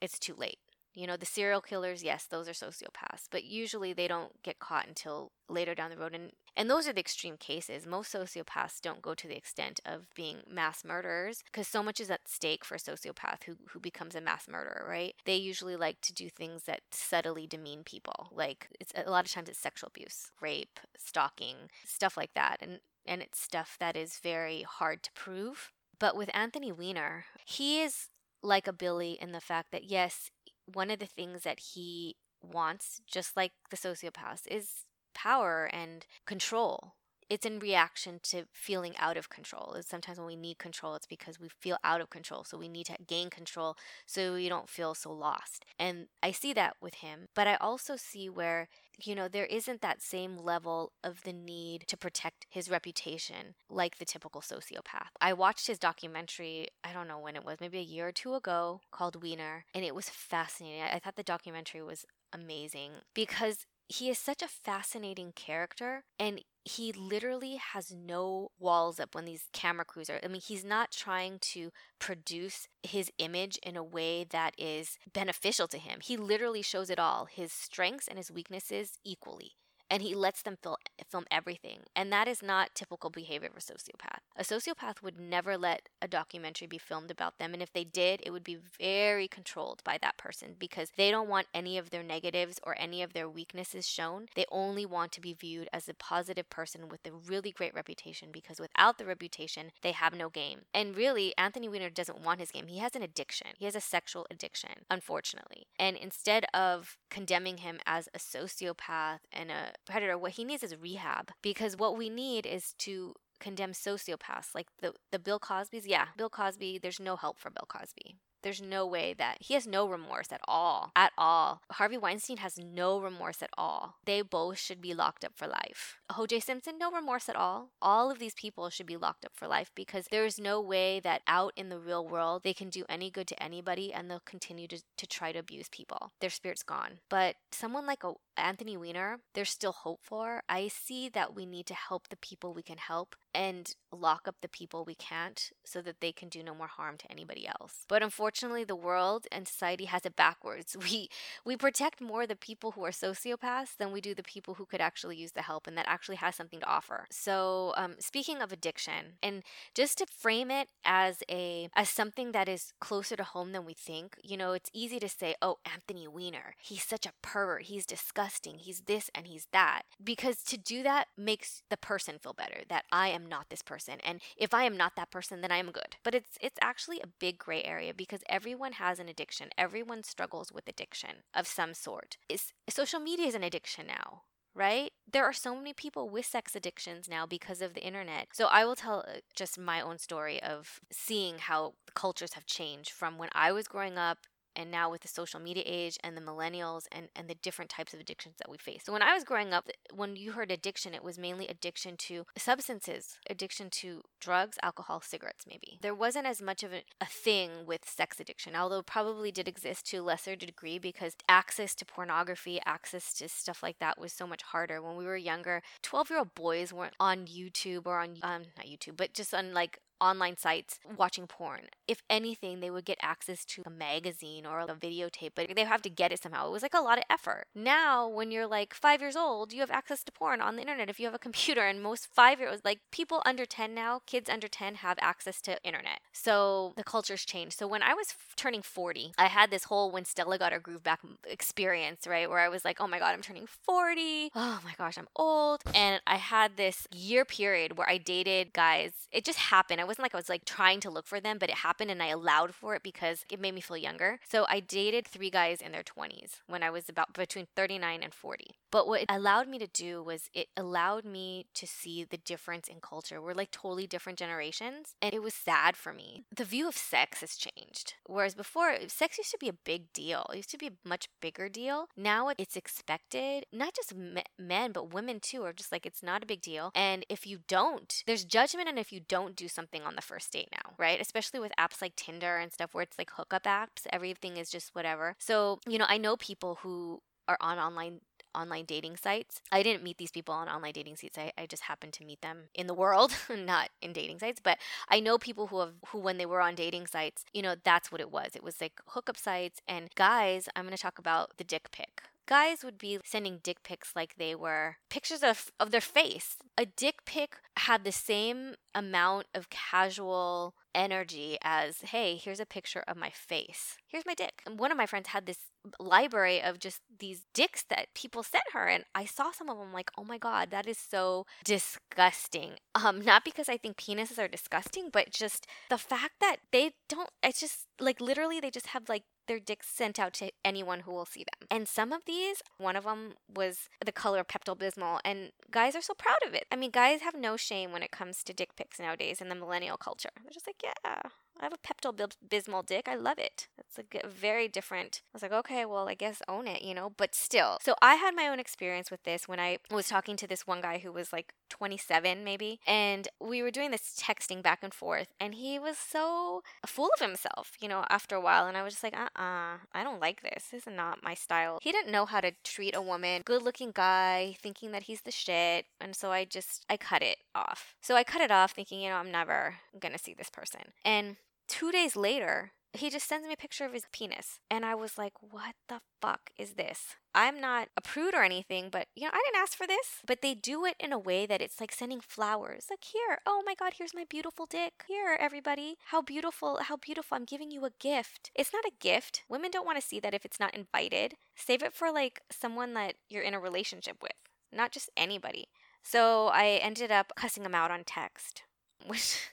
it's 0.00 0.18
too 0.18 0.34
late. 0.34 0.58
You 0.96 1.06
know, 1.06 1.18
the 1.18 1.26
serial 1.26 1.60
killers, 1.60 2.02
yes, 2.02 2.24
those 2.24 2.48
are 2.48 2.52
sociopaths, 2.52 3.26
but 3.30 3.44
usually 3.44 3.92
they 3.92 4.08
don't 4.08 4.42
get 4.42 4.58
caught 4.58 4.88
until 4.88 5.30
later 5.46 5.74
down 5.74 5.90
the 5.90 5.96
road. 5.98 6.14
And, 6.14 6.32
and 6.56 6.70
those 6.70 6.88
are 6.88 6.92
the 6.94 7.00
extreme 7.00 7.36
cases. 7.36 7.86
Most 7.86 8.14
sociopaths 8.14 8.80
don't 8.80 9.02
go 9.02 9.14
to 9.14 9.28
the 9.28 9.36
extent 9.36 9.78
of 9.84 10.06
being 10.14 10.38
mass 10.50 10.86
murderers 10.86 11.42
because 11.44 11.68
so 11.68 11.82
much 11.82 12.00
is 12.00 12.10
at 12.10 12.26
stake 12.26 12.64
for 12.64 12.76
a 12.76 12.78
sociopath 12.78 13.44
who, 13.44 13.56
who 13.68 13.78
becomes 13.78 14.14
a 14.14 14.22
mass 14.22 14.48
murderer, 14.48 14.86
right? 14.88 15.14
They 15.26 15.36
usually 15.36 15.76
like 15.76 16.00
to 16.00 16.14
do 16.14 16.30
things 16.30 16.62
that 16.62 16.80
subtly 16.90 17.46
demean 17.46 17.84
people. 17.84 18.30
Like, 18.32 18.68
it's 18.80 18.92
a 18.96 19.10
lot 19.10 19.26
of 19.26 19.30
times 19.30 19.50
it's 19.50 19.58
sexual 19.58 19.88
abuse, 19.94 20.30
rape, 20.40 20.80
stalking, 20.96 21.56
stuff 21.84 22.16
like 22.16 22.32
that. 22.34 22.56
And, 22.62 22.80
and 23.04 23.20
it's 23.20 23.38
stuff 23.38 23.76
that 23.80 23.96
is 23.96 24.18
very 24.22 24.62
hard 24.62 25.02
to 25.02 25.12
prove. 25.12 25.72
But 25.98 26.16
with 26.16 26.30
Anthony 26.32 26.72
Weiner, 26.72 27.26
he 27.44 27.82
is 27.82 28.08
like 28.42 28.66
a 28.66 28.72
Billy 28.72 29.18
in 29.20 29.32
the 29.32 29.40
fact 29.40 29.72
that, 29.72 29.84
yes, 29.84 30.30
one 30.66 30.90
of 30.90 30.98
the 30.98 31.06
things 31.06 31.42
that 31.42 31.60
he 31.60 32.16
wants, 32.42 33.00
just 33.06 33.36
like 33.36 33.52
the 33.70 33.76
sociopaths, 33.76 34.46
is 34.48 34.84
power 35.14 35.70
and 35.72 36.06
control. 36.26 36.94
It's 37.28 37.46
in 37.46 37.58
reaction 37.58 38.20
to 38.24 38.44
feeling 38.52 38.94
out 38.98 39.16
of 39.16 39.28
control. 39.28 39.74
It's 39.76 39.88
sometimes 39.88 40.18
when 40.18 40.26
we 40.26 40.36
need 40.36 40.58
control, 40.58 40.94
it's 40.94 41.06
because 41.06 41.40
we 41.40 41.48
feel 41.48 41.78
out 41.82 42.00
of 42.00 42.10
control. 42.10 42.44
So 42.44 42.56
we 42.56 42.68
need 42.68 42.86
to 42.86 42.96
gain 43.06 43.30
control 43.30 43.76
so 44.06 44.34
we 44.34 44.48
don't 44.48 44.68
feel 44.68 44.94
so 44.94 45.12
lost. 45.12 45.64
And 45.78 46.06
I 46.22 46.30
see 46.30 46.52
that 46.52 46.76
with 46.80 46.96
him. 46.96 47.26
But 47.34 47.46
I 47.46 47.56
also 47.56 47.96
see 47.96 48.28
where 48.28 48.68
you 49.04 49.14
know, 49.14 49.28
there 49.28 49.46
isn't 49.46 49.82
that 49.82 50.00
same 50.00 50.38
level 50.38 50.92
of 51.04 51.22
the 51.22 51.32
need 51.32 51.84
to 51.88 51.96
protect 51.96 52.46
his 52.48 52.70
reputation 52.70 53.54
like 53.68 53.98
the 53.98 54.04
typical 54.04 54.40
sociopath. 54.40 55.08
I 55.20 55.32
watched 55.32 55.66
his 55.66 55.78
documentary, 55.78 56.68
I 56.82 56.92
don't 56.92 57.08
know 57.08 57.18
when 57.18 57.36
it 57.36 57.44
was, 57.44 57.58
maybe 57.60 57.78
a 57.78 57.82
year 57.82 58.08
or 58.08 58.12
two 58.12 58.34
ago, 58.34 58.80
called 58.90 59.22
Weiner, 59.22 59.64
and 59.74 59.84
it 59.84 59.94
was 59.94 60.08
fascinating. 60.08 60.82
I 60.82 60.98
thought 60.98 61.16
the 61.16 61.22
documentary 61.22 61.82
was 61.82 62.06
amazing 62.32 62.92
because 63.14 63.66
he 63.88 64.10
is 64.10 64.18
such 64.18 64.42
a 64.42 64.48
fascinating 64.48 65.32
character 65.32 66.04
and 66.18 66.40
he 66.64 66.92
literally 66.92 67.56
has 67.56 67.92
no 67.92 68.50
walls 68.58 68.98
up 68.98 69.14
when 69.14 69.24
these 69.24 69.48
camera 69.52 69.84
crews 69.84 70.10
are. 70.10 70.18
I 70.22 70.26
mean, 70.26 70.40
he's 70.40 70.64
not 70.64 70.90
trying 70.90 71.38
to 71.52 71.70
produce 72.00 72.66
his 72.82 73.10
image 73.18 73.56
in 73.62 73.76
a 73.76 73.84
way 73.84 74.24
that 74.24 74.54
is 74.58 74.98
beneficial 75.12 75.68
to 75.68 75.78
him. 75.78 76.00
He 76.02 76.16
literally 76.16 76.62
shows 76.62 76.90
it 76.90 76.98
all 76.98 77.26
his 77.26 77.52
strengths 77.52 78.08
and 78.08 78.18
his 78.18 78.32
weaknesses 78.32 78.98
equally. 79.04 79.52
And 79.90 80.02
he 80.02 80.14
lets 80.14 80.42
them 80.42 80.56
fil- 80.62 80.78
film 81.08 81.24
everything. 81.30 81.80
And 81.94 82.12
that 82.12 82.28
is 82.28 82.42
not 82.42 82.74
typical 82.74 83.10
behavior 83.10 83.48
of 83.48 83.56
a 83.56 83.60
sociopath. 83.60 84.20
A 84.36 84.42
sociopath 84.42 85.02
would 85.02 85.18
never 85.18 85.56
let 85.56 85.88
a 86.02 86.08
documentary 86.08 86.66
be 86.66 86.78
filmed 86.78 87.10
about 87.10 87.38
them. 87.38 87.52
And 87.52 87.62
if 87.62 87.72
they 87.72 87.84
did, 87.84 88.20
it 88.24 88.30
would 88.30 88.44
be 88.44 88.58
very 88.78 89.28
controlled 89.28 89.82
by 89.84 89.98
that 90.02 90.16
person 90.16 90.54
because 90.58 90.90
they 90.96 91.10
don't 91.10 91.28
want 91.28 91.46
any 91.54 91.78
of 91.78 91.90
their 91.90 92.02
negatives 92.02 92.58
or 92.62 92.76
any 92.78 93.02
of 93.02 93.12
their 93.12 93.28
weaknesses 93.28 93.86
shown. 93.86 94.26
They 94.34 94.46
only 94.50 94.84
want 94.84 95.12
to 95.12 95.20
be 95.20 95.32
viewed 95.32 95.68
as 95.72 95.88
a 95.88 95.94
positive 95.94 96.50
person 96.50 96.88
with 96.88 97.06
a 97.06 97.12
really 97.12 97.50
great 97.50 97.74
reputation 97.74 98.30
because 98.32 98.60
without 98.60 98.98
the 98.98 99.06
reputation, 99.06 99.70
they 99.82 99.92
have 99.92 100.14
no 100.14 100.28
game. 100.28 100.62
And 100.74 100.96
really, 100.96 101.34
Anthony 101.38 101.68
Weiner 101.68 101.90
doesn't 101.90 102.24
want 102.24 102.40
his 102.40 102.50
game. 102.50 102.66
He 102.66 102.78
has 102.78 102.94
an 102.94 103.02
addiction, 103.02 103.48
he 103.58 103.64
has 103.64 103.76
a 103.76 103.80
sexual 103.80 104.26
addiction, 104.30 104.70
unfortunately. 104.90 105.66
And 105.78 105.96
instead 105.96 106.46
of 106.52 106.98
condemning 107.10 107.58
him 107.58 107.78
as 107.86 108.08
a 108.14 108.18
sociopath 108.18 109.20
and 109.32 109.50
a 109.50 109.72
predator, 109.84 110.16
what 110.18 110.32
he 110.32 110.44
needs 110.44 110.62
is 110.62 110.76
rehab 110.76 111.32
because 111.42 111.76
what 111.76 111.96
we 111.96 112.08
need 112.08 112.46
is 112.46 112.74
to 112.78 113.14
condemn 113.38 113.72
sociopaths 113.72 114.54
like 114.54 114.68
the 114.80 114.92
the 115.12 115.18
Bill 115.18 115.38
Cosby's. 115.38 115.86
Yeah, 115.86 116.06
Bill 116.16 116.30
Cosby, 116.30 116.78
there's 116.78 117.00
no 117.00 117.16
help 117.16 117.38
for 117.38 117.50
Bill 117.50 117.66
Cosby. 117.68 118.16
There's 118.42 118.62
no 118.62 118.86
way 118.86 119.14
that 119.14 119.38
he 119.40 119.54
has 119.54 119.66
no 119.66 119.88
remorse 119.88 120.32
at 120.32 120.40
all. 120.46 120.92
At 120.94 121.12
all. 121.18 121.62
Harvey 121.72 121.98
Weinstein 121.98 122.38
has 122.38 122.58
no 122.58 123.00
remorse 123.00 123.42
at 123.42 123.50
all. 123.56 123.96
They 124.04 124.22
both 124.22 124.58
should 124.58 124.80
be 124.80 124.94
locked 124.94 125.24
up 125.24 125.32
for 125.34 125.46
life. 125.46 125.98
OJ 126.10 126.42
Simpson, 126.42 126.78
no 126.78 126.90
remorse 126.90 127.28
at 127.28 127.36
all. 127.36 127.70
All 127.82 128.10
of 128.10 128.18
these 128.18 128.34
people 128.34 128.70
should 128.70 128.86
be 128.86 128.96
locked 128.96 129.24
up 129.24 129.32
for 129.34 129.48
life 129.48 129.70
because 129.74 130.06
there 130.10 130.24
is 130.24 130.38
no 130.38 130.60
way 130.60 131.00
that 131.00 131.22
out 131.26 131.52
in 131.56 131.68
the 131.68 131.78
real 131.78 132.06
world 132.06 132.42
they 132.42 132.54
can 132.54 132.70
do 132.70 132.84
any 132.88 133.10
good 133.10 133.26
to 133.26 133.42
anybody 133.42 133.92
and 133.92 134.10
they'll 134.10 134.20
continue 134.20 134.68
to, 134.68 134.82
to 134.96 135.06
try 135.06 135.32
to 135.32 135.38
abuse 135.38 135.68
people. 135.68 136.12
Their 136.20 136.30
spirit's 136.30 136.62
gone. 136.62 137.00
But 137.08 137.36
someone 137.50 137.86
like 137.86 138.04
a 138.04 138.12
Anthony 138.36 138.76
Weiner, 138.76 139.20
there's 139.34 139.50
still 139.50 139.72
hope 139.72 140.00
for. 140.02 140.42
I 140.48 140.68
see 140.68 141.08
that 141.10 141.34
we 141.34 141.46
need 141.46 141.66
to 141.66 141.74
help 141.74 142.08
the 142.08 142.16
people 142.16 142.52
we 142.52 142.62
can 142.62 142.78
help 142.78 143.16
and 143.36 143.74
lock 143.92 144.26
up 144.26 144.36
the 144.40 144.48
people 144.48 144.84
we 144.84 144.94
can't 144.94 145.50
so 145.64 145.82
that 145.82 146.00
they 146.00 146.10
can 146.10 146.28
do 146.28 146.42
no 146.42 146.54
more 146.54 146.66
harm 146.66 146.96
to 146.96 147.10
anybody 147.10 147.46
else. 147.46 147.84
But 147.88 148.02
unfortunately, 148.02 148.64
the 148.64 148.74
world 148.74 149.26
and 149.30 149.46
society 149.46 149.84
has 149.84 150.04
it 150.06 150.16
backwards. 150.16 150.76
We 150.86 151.08
we 151.44 151.56
protect 151.56 152.00
more 152.00 152.26
the 152.26 152.36
people 152.36 152.70
who 152.72 152.84
are 152.84 152.92
sociopaths 152.92 153.76
than 153.76 153.90
we 153.92 154.00
do 154.00 154.14
the 154.14 154.22
people 154.22 154.54
who 154.54 154.66
could 154.66 154.80
actually 154.80 155.16
use 155.16 155.32
the 155.32 155.42
help 155.42 155.66
and 155.66 155.76
that 155.76 155.88
actually 155.88 156.16
has 156.16 156.36
something 156.36 156.60
to 156.60 156.66
offer. 156.66 157.06
So, 157.10 157.74
um, 157.76 157.96
speaking 157.98 158.40
of 158.40 158.52
addiction, 158.52 159.18
and 159.20 159.42
just 159.74 159.98
to 159.98 160.06
frame 160.06 160.50
it 160.50 160.68
as 160.84 161.24
a 161.28 161.68
as 161.74 161.90
something 161.90 162.30
that 162.32 162.48
is 162.48 162.72
closer 162.80 163.16
to 163.16 163.24
home 163.24 163.50
than 163.50 163.64
we 163.66 163.74
think, 163.74 164.16
you 164.22 164.36
know, 164.36 164.52
it's 164.52 164.70
easy 164.72 165.00
to 165.00 165.08
say, 165.08 165.34
"Oh, 165.42 165.56
Anthony 165.64 166.06
Weiner, 166.06 166.54
he's 166.58 166.84
such 166.84 167.04
a 167.04 167.12
pervert. 167.20 167.64
He's 167.64 167.84
disgusting. 167.84 168.58
He's 168.58 168.82
this 168.82 169.10
and 169.14 169.26
he's 169.26 169.48
that." 169.52 169.82
Because 170.02 170.42
to 170.44 170.56
do 170.56 170.82
that 170.84 171.08
makes 171.16 171.62
the 171.68 171.76
person 171.76 172.18
feel 172.18 172.32
better 172.32 172.60
that 172.68 172.84
I 172.92 173.08
am 173.08 173.25
not 173.28 173.50
this 173.50 173.62
person 173.62 173.98
and 174.04 174.20
if 174.36 174.54
I 174.54 174.64
am 174.64 174.76
not 174.76 174.96
that 174.96 175.10
person 175.10 175.40
then 175.40 175.52
I 175.52 175.58
am 175.58 175.70
good. 175.70 175.96
But 176.02 176.14
it's 176.14 176.38
it's 176.40 176.58
actually 176.60 177.00
a 177.00 177.08
big 177.18 177.38
gray 177.38 177.62
area 177.62 177.92
because 177.94 178.20
everyone 178.28 178.72
has 178.72 178.98
an 178.98 179.08
addiction. 179.08 179.50
Everyone 179.58 180.02
struggles 180.02 180.52
with 180.52 180.68
addiction 180.68 181.24
of 181.34 181.46
some 181.46 181.74
sort. 181.74 182.16
Is 182.28 182.52
social 182.68 183.00
media 183.00 183.26
is 183.26 183.34
an 183.34 183.44
addiction 183.44 183.86
now 183.86 184.22
right? 184.56 184.92
There 185.12 185.24
are 185.24 185.34
so 185.34 185.54
many 185.54 185.74
people 185.74 186.08
with 186.08 186.24
sex 186.24 186.56
addictions 186.56 187.08
now 187.08 187.26
because 187.26 187.60
of 187.60 187.74
the 187.74 187.84
internet. 187.84 188.28
So 188.32 188.46
I 188.46 188.64
will 188.64 188.74
tell 188.74 189.04
uh, 189.06 189.18
just 189.34 189.58
my 189.58 189.82
own 189.82 189.98
story 189.98 190.42
of 190.42 190.80
seeing 190.90 191.38
how 191.38 191.74
cultures 191.94 192.32
have 192.32 192.46
changed 192.46 192.90
from 192.90 193.18
when 193.18 193.28
I 193.32 193.52
was 193.52 193.68
growing 193.68 193.98
up 193.98 194.26
and 194.56 194.70
now 194.70 194.90
with 194.90 195.02
the 195.02 195.08
social 195.08 195.38
media 195.38 195.62
age 195.66 195.98
and 196.02 196.16
the 196.16 196.20
millennials 196.20 196.86
and, 196.90 197.08
and 197.14 197.28
the 197.28 197.34
different 197.34 197.70
types 197.70 197.94
of 197.94 198.00
addictions 198.00 198.36
that 198.38 198.50
we 198.50 198.56
face. 198.56 198.82
So 198.84 198.92
when 198.92 199.02
I 199.02 199.14
was 199.14 199.22
growing 199.22 199.52
up, 199.52 199.68
when 199.94 200.16
you 200.16 200.32
heard 200.32 200.50
addiction, 200.50 200.94
it 200.94 201.04
was 201.04 201.18
mainly 201.18 201.46
addiction 201.46 201.96
to 201.98 202.24
substances, 202.36 203.18
addiction 203.28 203.70
to 203.70 204.02
drugs, 204.20 204.58
alcohol, 204.62 205.00
cigarettes, 205.00 205.44
maybe. 205.46 205.78
There 205.82 205.94
wasn't 205.94 206.26
as 206.26 206.42
much 206.42 206.62
of 206.62 206.72
a, 206.72 206.82
a 207.00 207.06
thing 207.06 207.50
with 207.66 207.88
sex 207.88 208.18
addiction, 208.18 208.56
although 208.56 208.82
probably 208.82 209.30
did 209.30 209.46
exist 209.46 209.86
to 209.90 209.98
a 209.98 210.02
lesser 210.02 210.34
degree 210.34 210.78
because 210.78 211.14
access 211.28 211.74
to 211.76 211.84
pornography, 211.84 212.58
access 212.64 213.12
to 213.14 213.28
stuff 213.28 213.62
like 213.62 213.78
that 213.78 214.00
was 214.00 214.12
so 214.12 214.26
much 214.26 214.42
harder. 214.42 214.80
When 214.80 214.96
we 214.96 215.04
were 215.04 215.16
younger, 215.16 215.62
12 215.82 216.10
year 216.10 216.18
old 216.20 216.34
boys 216.34 216.72
weren't 216.72 216.94
on 216.98 217.26
YouTube 217.26 217.86
or 217.86 217.98
on, 217.98 218.16
um, 218.22 218.42
not 218.56 218.66
YouTube, 218.66 218.96
but 218.96 219.12
just 219.12 219.34
on 219.34 219.52
like 219.52 219.80
online 220.00 220.36
sites 220.36 220.78
watching 220.96 221.26
porn. 221.26 221.62
If 221.88 222.02
anything, 222.10 222.60
they 222.60 222.70
would 222.70 222.84
get 222.84 222.98
access 223.02 223.44
to 223.46 223.62
a 223.66 223.70
magazine 223.70 224.46
or 224.46 224.60
a 224.60 224.66
videotape, 224.66 225.32
but 225.34 225.54
they 225.54 225.64
have 225.64 225.82
to 225.82 225.90
get 225.90 226.12
it 226.12 226.22
somehow. 226.22 226.48
It 226.48 226.52
was 226.52 226.62
like 226.62 226.74
a 226.74 226.80
lot 226.80 226.98
of 226.98 227.04
effort. 227.10 227.46
Now, 227.54 228.08
when 228.08 228.30
you're 228.30 228.46
like 228.46 228.74
five 228.74 229.00
years 229.00 229.16
old, 229.16 229.52
you 229.52 229.60
have 229.60 229.70
access 229.70 230.02
to 230.04 230.12
porn 230.12 230.40
on 230.40 230.56
the 230.56 230.62
internet 230.62 230.90
if 230.90 230.98
you 230.98 231.06
have 231.06 231.14
a 231.14 231.18
computer. 231.18 231.62
And 231.62 231.82
most 231.82 232.08
five 232.12 232.38
year 232.40 232.50
olds, 232.50 232.62
like 232.64 232.80
people 232.90 233.22
under 233.24 233.46
10 233.46 233.74
now, 233.74 234.00
kids 234.06 234.28
under 234.28 234.48
10 234.48 234.76
have 234.76 234.98
access 235.00 235.40
to 235.42 235.62
internet. 235.62 236.00
So 236.12 236.72
the 236.76 236.84
culture's 236.84 237.24
changed. 237.24 237.58
So 237.58 237.66
when 237.66 237.82
I 237.82 237.94
was 237.94 238.08
f- 238.10 238.34
turning 238.36 238.62
40, 238.62 239.12
I 239.18 239.26
had 239.26 239.50
this 239.50 239.64
whole 239.64 239.90
when 239.90 240.04
Stella 240.04 240.38
got 240.38 240.52
her 240.52 240.60
groove 240.60 240.82
back 240.82 241.00
experience, 241.26 242.06
right? 242.06 242.28
Where 242.28 242.40
I 242.40 242.48
was 242.48 242.64
like, 242.64 242.80
oh 242.80 242.86
my 242.86 242.98
God, 242.98 243.14
I'm 243.14 243.22
turning 243.22 243.46
40. 243.46 244.30
Oh 244.34 244.60
my 244.64 244.72
gosh, 244.76 244.98
I'm 244.98 245.08
old. 245.16 245.62
And 245.74 246.00
I 246.06 246.16
had 246.16 246.56
this 246.56 246.86
year 246.94 247.24
period 247.24 247.76
where 247.78 247.88
I 247.88 247.98
dated 247.98 248.52
guys. 248.52 248.92
It 249.12 249.24
just 249.24 249.38
happened. 249.38 249.80
I 249.80 249.84
wasn't 249.86 250.04
like 250.04 250.14
I 250.14 250.18
was 250.18 250.28
like 250.28 250.44
trying 250.44 250.80
to 250.80 250.90
look 250.90 251.06
for 251.06 251.20
them, 251.20 251.38
but 251.38 251.50
it 251.50 251.56
happened 251.56 251.90
and 251.90 252.02
I 252.02 252.08
allowed 252.08 252.54
for 252.54 252.74
it 252.74 252.82
because 252.82 253.24
it 253.30 253.40
made 253.40 253.54
me 253.54 253.60
feel 253.60 253.76
younger. 253.76 254.18
So 254.28 254.46
I 254.48 254.60
dated 254.60 255.06
three 255.06 255.30
guys 255.30 255.60
in 255.60 255.72
their 255.72 255.82
20s 255.82 256.40
when 256.46 256.62
I 256.62 256.70
was 256.70 256.88
about 256.88 257.12
between 257.14 257.46
39 257.54 258.02
and 258.02 258.14
40. 258.14 258.56
But 258.70 258.88
what 258.88 259.02
it 259.02 259.10
allowed 259.10 259.48
me 259.48 259.58
to 259.58 259.66
do 259.66 260.02
was 260.02 260.28
it 260.34 260.48
allowed 260.56 261.04
me 261.04 261.46
to 261.54 261.66
see 261.66 262.04
the 262.04 262.16
difference 262.16 262.68
in 262.68 262.80
culture. 262.80 263.20
We're 263.22 263.32
like 263.32 263.50
totally 263.50 263.86
different 263.86 264.18
generations. 264.18 264.94
And 265.00 265.14
it 265.14 265.22
was 265.22 265.34
sad 265.34 265.76
for 265.76 265.92
me. 265.92 266.24
The 266.34 266.44
view 266.44 266.68
of 266.68 266.76
sex 266.76 267.20
has 267.20 267.36
changed. 267.36 267.94
Whereas 268.06 268.34
before, 268.34 268.76
sex 268.88 269.18
used 269.18 269.30
to 269.30 269.38
be 269.38 269.48
a 269.48 269.52
big 269.52 269.92
deal, 269.92 270.26
it 270.32 270.36
used 270.36 270.50
to 270.50 270.58
be 270.58 270.68
a 270.68 270.88
much 270.88 271.08
bigger 271.20 271.48
deal. 271.48 271.88
Now 271.96 272.30
it's 272.36 272.56
expected, 272.56 273.46
not 273.52 273.74
just 273.74 273.94
men, 274.38 274.72
but 274.72 274.92
women 274.92 275.20
too, 275.20 275.44
are 275.44 275.52
just 275.52 275.72
like, 275.72 275.86
it's 275.86 276.02
not 276.02 276.22
a 276.22 276.26
big 276.26 276.40
deal. 276.40 276.70
And 276.74 277.04
if 277.08 277.26
you 277.26 277.38
don't, 277.48 278.02
there's 278.06 278.24
judgment. 278.24 278.68
And 278.68 278.78
if 278.78 278.92
you 278.92 279.00
don't 279.00 279.36
do 279.36 279.48
something 279.48 279.75
on 279.82 279.96
the 279.96 280.02
first 280.02 280.32
date 280.32 280.48
now, 280.52 280.74
right? 280.78 281.00
Especially 281.00 281.40
with 281.40 281.52
apps 281.58 281.82
like 281.82 281.96
Tinder 281.96 282.36
and 282.36 282.52
stuff 282.52 282.74
where 282.74 282.82
it's 282.82 282.98
like 282.98 283.10
hookup 283.10 283.44
apps, 283.44 283.86
everything 283.90 284.36
is 284.36 284.50
just 284.50 284.74
whatever. 284.74 285.14
So, 285.18 285.60
you 285.68 285.78
know, 285.78 285.86
I 285.88 285.98
know 285.98 286.16
people 286.16 286.58
who 286.62 287.02
are 287.28 287.38
on 287.40 287.58
online 287.58 288.00
online 288.34 288.66
dating 288.66 288.96
sites. 288.96 289.40
I 289.50 289.62
didn't 289.62 289.82
meet 289.82 289.96
these 289.96 290.10
people 290.10 290.34
on 290.34 290.46
online 290.46 290.72
dating 290.72 290.96
sites. 290.96 291.16
I, 291.16 291.32
I 291.38 291.46
just 291.46 291.62
happened 291.62 291.94
to 291.94 292.04
meet 292.04 292.20
them 292.20 292.50
in 292.54 292.66
the 292.66 292.74
world, 292.74 293.12
not 293.34 293.70
in 293.80 293.94
dating 293.94 294.18
sites. 294.18 294.40
But 294.42 294.58
I 294.88 295.00
know 295.00 295.16
people 295.16 295.46
who 295.46 295.60
have 295.60 295.72
who 295.88 295.98
when 295.98 296.18
they 296.18 296.26
were 296.26 296.42
on 296.42 296.54
dating 296.54 296.86
sites, 296.86 297.24
you 297.32 297.42
know, 297.42 297.54
that's 297.64 297.90
what 297.90 298.00
it 298.00 298.10
was. 298.10 298.32
It 298.34 298.42
was 298.42 298.60
like 298.60 298.80
hookup 298.88 299.16
sites 299.16 299.60
and 299.66 299.88
guys, 299.94 300.48
I'm 300.54 300.64
gonna 300.64 300.76
talk 300.76 300.98
about 300.98 301.38
the 301.38 301.44
dick 301.44 301.70
pic 301.72 302.02
guys 302.26 302.64
would 302.64 302.78
be 302.78 302.98
sending 303.04 303.40
dick 303.42 303.62
pics 303.62 303.92
like 303.94 304.16
they 304.16 304.34
were 304.34 304.76
pictures 304.90 305.22
of, 305.22 305.50
of 305.58 305.70
their 305.70 305.80
face. 305.80 306.36
A 306.58 306.66
dick 306.66 307.04
pic 307.04 307.36
had 307.56 307.84
the 307.84 307.92
same 307.92 308.54
amount 308.74 309.26
of 309.34 309.50
casual 309.50 310.54
energy 310.74 311.38
as, 311.42 311.80
hey, 311.80 312.16
here's 312.16 312.40
a 312.40 312.46
picture 312.46 312.84
of 312.86 312.96
my 312.96 313.10
face. 313.10 313.76
Here's 313.88 314.04
my 314.04 314.14
dick. 314.14 314.42
And 314.44 314.58
one 314.58 314.70
of 314.70 314.76
my 314.76 314.86
friends 314.86 315.08
had 315.08 315.26
this 315.26 315.38
library 315.80 316.42
of 316.42 316.58
just 316.58 316.80
these 316.98 317.22
dicks 317.32 317.64
that 317.70 317.94
people 317.94 318.22
sent 318.22 318.44
her. 318.52 318.66
And 318.66 318.84
I 318.94 319.06
saw 319.06 319.32
some 319.32 319.48
of 319.48 319.58
them 319.58 319.72
like, 319.72 319.90
oh 319.96 320.04
my 320.04 320.18
God, 320.18 320.50
that 320.50 320.66
is 320.66 320.78
so 320.78 321.24
disgusting. 321.44 322.56
Um, 322.74 323.00
not 323.00 323.24
because 323.24 323.48
I 323.48 323.56
think 323.56 323.78
penises 323.78 324.18
are 324.18 324.28
disgusting, 324.28 324.90
but 324.92 325.10
just 325.10 325.46
the 325.70 325.78
fact 325.78 326.14
that 326.20 326.36
they 326.52 326.72
don't, 326.88 327.10
it's 327.22 327.40
just 327.40 327.66
like 327.80 328.00
literally 328.00 328.38
they 328.38 328.50
just 328.50 328.68
have 328.68 328.88
like 328.88 329.04
their 329.26 329.40
dicks 329.40 329.68
sent 329.68 329.98
out 329.98 330.12
to 330.14 330.30
anyone 330.44 330.80
who 330.80 330.92
will 330.92 331.04
see 331.04 331.24
them. 331.24 331.48
And 331.50 331.68
some 331.68 331.92
of 331.92 332.02
these, 332.06 332.42
one 332.58 332.76
of 332.76 332.84
them 332.84 333.14
was 333.32 333.68
the 333.84 333.92
color 333.92 334.24
Pepto 334.24 334.56
Bismol, 334.56 335.00
and 335.04 335.32
guys 335.50 335.74
are 335.74 335.82
so 335.82 335.94
proud 335.94 336.18
of 336.26 336.34
it. 336.34 336.44
I 336.50 336.56
mean, 336.56 336.70
guys 336.70 337.00
have 337.02 337.14
no 337.14 337.36
shame 337.36 337.72
when 337.72 337.82
it 337.82 337.90
comes 337.90 338.22
to 338.24 338.32
dick 338.32 338.56
pics 338.56 338.78
nowadays 338.78 339.20
in 339.20 339.28
the 339.28 339.34
millennial 339.34 339.76
culture. 339.76 340.10
They're 340.22 340.32
just 340.32 340.46
like, 340.46 340.62
yeah, 340.62 340.72
I 340.84 341.44
have 341.44 341.52
a 341.52 341.58
Pepto 341.58 341.92
Bismol 342.28 342.64
dick. 342.64 342.88
I 342.88 342.94
love 342.94 343.18
it. 343.18 343.48
It's 343.78 344.04
a 344.04 344.08
very 344.08 344.48
different. 344.48 345.02
I 345.06 345.10
was 345.14 345.22
like, 345.22 345.32
okay, 345.32 345.64
well, 345.64 345.88
I 345.88 345.94
guess 345.94 346.22
own 346.28 346.46
it, 346.46 346.62
you 346.62 346.74
know, 346.74 346.92
but 346.96 347.14
still. 347.14 347.58
So 347.62 347.74
I 347.82 347.94
had 347.94 348.14
my 348.14 348.28
own 348.28 348.40
experience 348.40 348.90
with 348.90 349.02
this 349.04 349.28
when 349.28 349.40
I 349.40 349.58
was 349.70 349.88
talking 349.88 350.16
to 350.16 350.26
this 350.26 350.46
one 350.46 350.60
guy 350.60 350.78
who 350.78 350.92
was 350.92 351.12
like 351.12 351.32
27, 351.50 352.24
maybe, 352.24 352.60
and 352.66 353.08
we 353.20 353.42
were 353.42 353.50
doing 353.50 353.70
this 353.70 354.00
texting 354.00 354.42
back 354.42 354.60
and 354.62 354.74
forth, 354.74 355.08
and 355.20 355.34
he 355.34 355.58
was 355.58 355.78
so 355.78 356.42
full 356.66 356.90
of 356.98 357.04
himself, 357.04 357.52
you 357.60 357.68
know, 357.68 357.84
after 357.88 358.16
a 358.16 358.20
while. 358.20 358.46
And 358.46 358.56
I 358.56 358.62
was 358.62 358.74
just 358.74 358.84
like, 358.84 358.96
uh 358.96 359.08
uh-uh, 359.16 359.26
uh, 359.26 359.56
I 359.72 359.82
don't 359.82 360.00
like 360.00 360.22
this. 360.22 360.48
This 360.50 360.66
is 360.66 360.72
not 360.72 361.02
my 361.02 361.14
style. 361.14 361.58
He 361.62 361.72
didn't 361.72 361.92
know 361.92 362.06
how 362.06 362.20
to 362.20 362.32
treat 362.44 362.76
a 362.76 362.82
woman. 362.82 363.22
Good 363.24 363.42
looking 363.42 363.72
guy, 363.72 364.36
thinking 364.40 364.72
that 364.72 364.84
he's 364.84 365.02
the 365.02 365.10
shit. 365.10 365.66
And 365.80 365.94
so 365.94 366.10
I 366.10 366.24
just, 366.24 366.64
I 366.68 366.76
cut 366.76 367.02
it 367.02 367.18
off. 367.34 367.74
So 367.80 367.94
I 367.94 368.04
cut 368.04 368.20
it 368.20 368.30
off 368.30 368.52
thinking, 368.52 368.80
you 368.80 368.90
know, 368.90 368.96
I'm 368.96 369.10
never 369.10 369.56
gonna 369.78 369.98
see 369.98 370.14
this 370.14 370.30
person. 370.30 370.72
And 370.84 371.16
two 371.48 371.70
days 371.70 371.96
later, 371.96 372.52
he 372.78 372.90
just 372.90 373.08
sends 373.08 373.26
me 373.26 373.32
a 373.32 373.36
picture 373.36 373.64
of 373.64 373.72
his 373.72 373.84
penis. 373.92 374.40
And 374.50 374.64
I 374.64 374.74
was 374.74 374.98
like, 374.98 375.12
what 375.20 375.54
the 375.68 375.80
fuck 376.00 376.30
is 376.38 376.54
this? 376.54 376.96
I'm 377.14 377.40
not 377.40 377.68
a 377.76 377.80
prude 377.80 378.14
or 378.14 378.22
anything, 378.22 378.68
but 378.70 378.88
you 378.94 379.04
know, 379.04 379.10
I 379.12 379.22
didn't 379.24 379.42
ask 379.42 379.56
for 379.56 379.66
this. 379.66 380.00
But 380.06 380.22
they 380.22 380.34
do 380.34 380.64
it 380.64 380.76
in 380.78 380.92
a 380.92 380.98
way 380.98 381.26
that 381.26 381.40
it's 381.40 381.60
like 381.60 381.72
sending 381.72 382.00
flowers. 382.00 382.66
Like, 382.70 382.84
here, 382.84 383.20
oh 383.26 383.42
my 383.44 383.54
God, 383.54 383.74
here's 383.78 383.94
my 383.94 384.04
beautiful 384.08 384.46
dick. 384.46 384.84
Here, 384.88 385.16
everybody. 385.18 385.76
How 385.86 386.02
beautiful, 386.02 386.58
how 386.62 386.76
beautiful. 386.76 387.16
I'm 387.16 387.24
giving 387.24 387.50
you 387.50 387.64
a 387.64 387.70
gift. 387.80 388.30
It's 388.34 388.52
not 388.52 388.64
a 388.64 388.72
gift. 388.80 389.22
Women 389.28 389.50
don't 389.50 389.66
want 389.66 389.80
to 389.80 389.86
see 389.86 390.00
that 390.00 390.14
if 390.14 390.24
it's 390.24 390.40
not 390.40 390.54
invited. 390.54 391.14
Save 391.34 391.62
it 391.62 391.74
for 391.74 391.90
like 391.90 392.20
someone 392.30 392.74
that 392.74 392.94
you're 393.08 393.22
in 393.22 393.34
a 393.34 393.40
relationship 393.40 393.96
with, 394.02 394.12
not 394.52 394.72
just 394.72 394.90
anybody. 394.96 395.46
So 395.82 396.28
I 396.28 396.58
ended 396.62 396.90
up 396.90 397.12
cussing 397.16 397.44
him 397.44 397.54
out 397.54 397.70
on 397.70 397.84
text, 397.84 398.42
which 398.86 399.30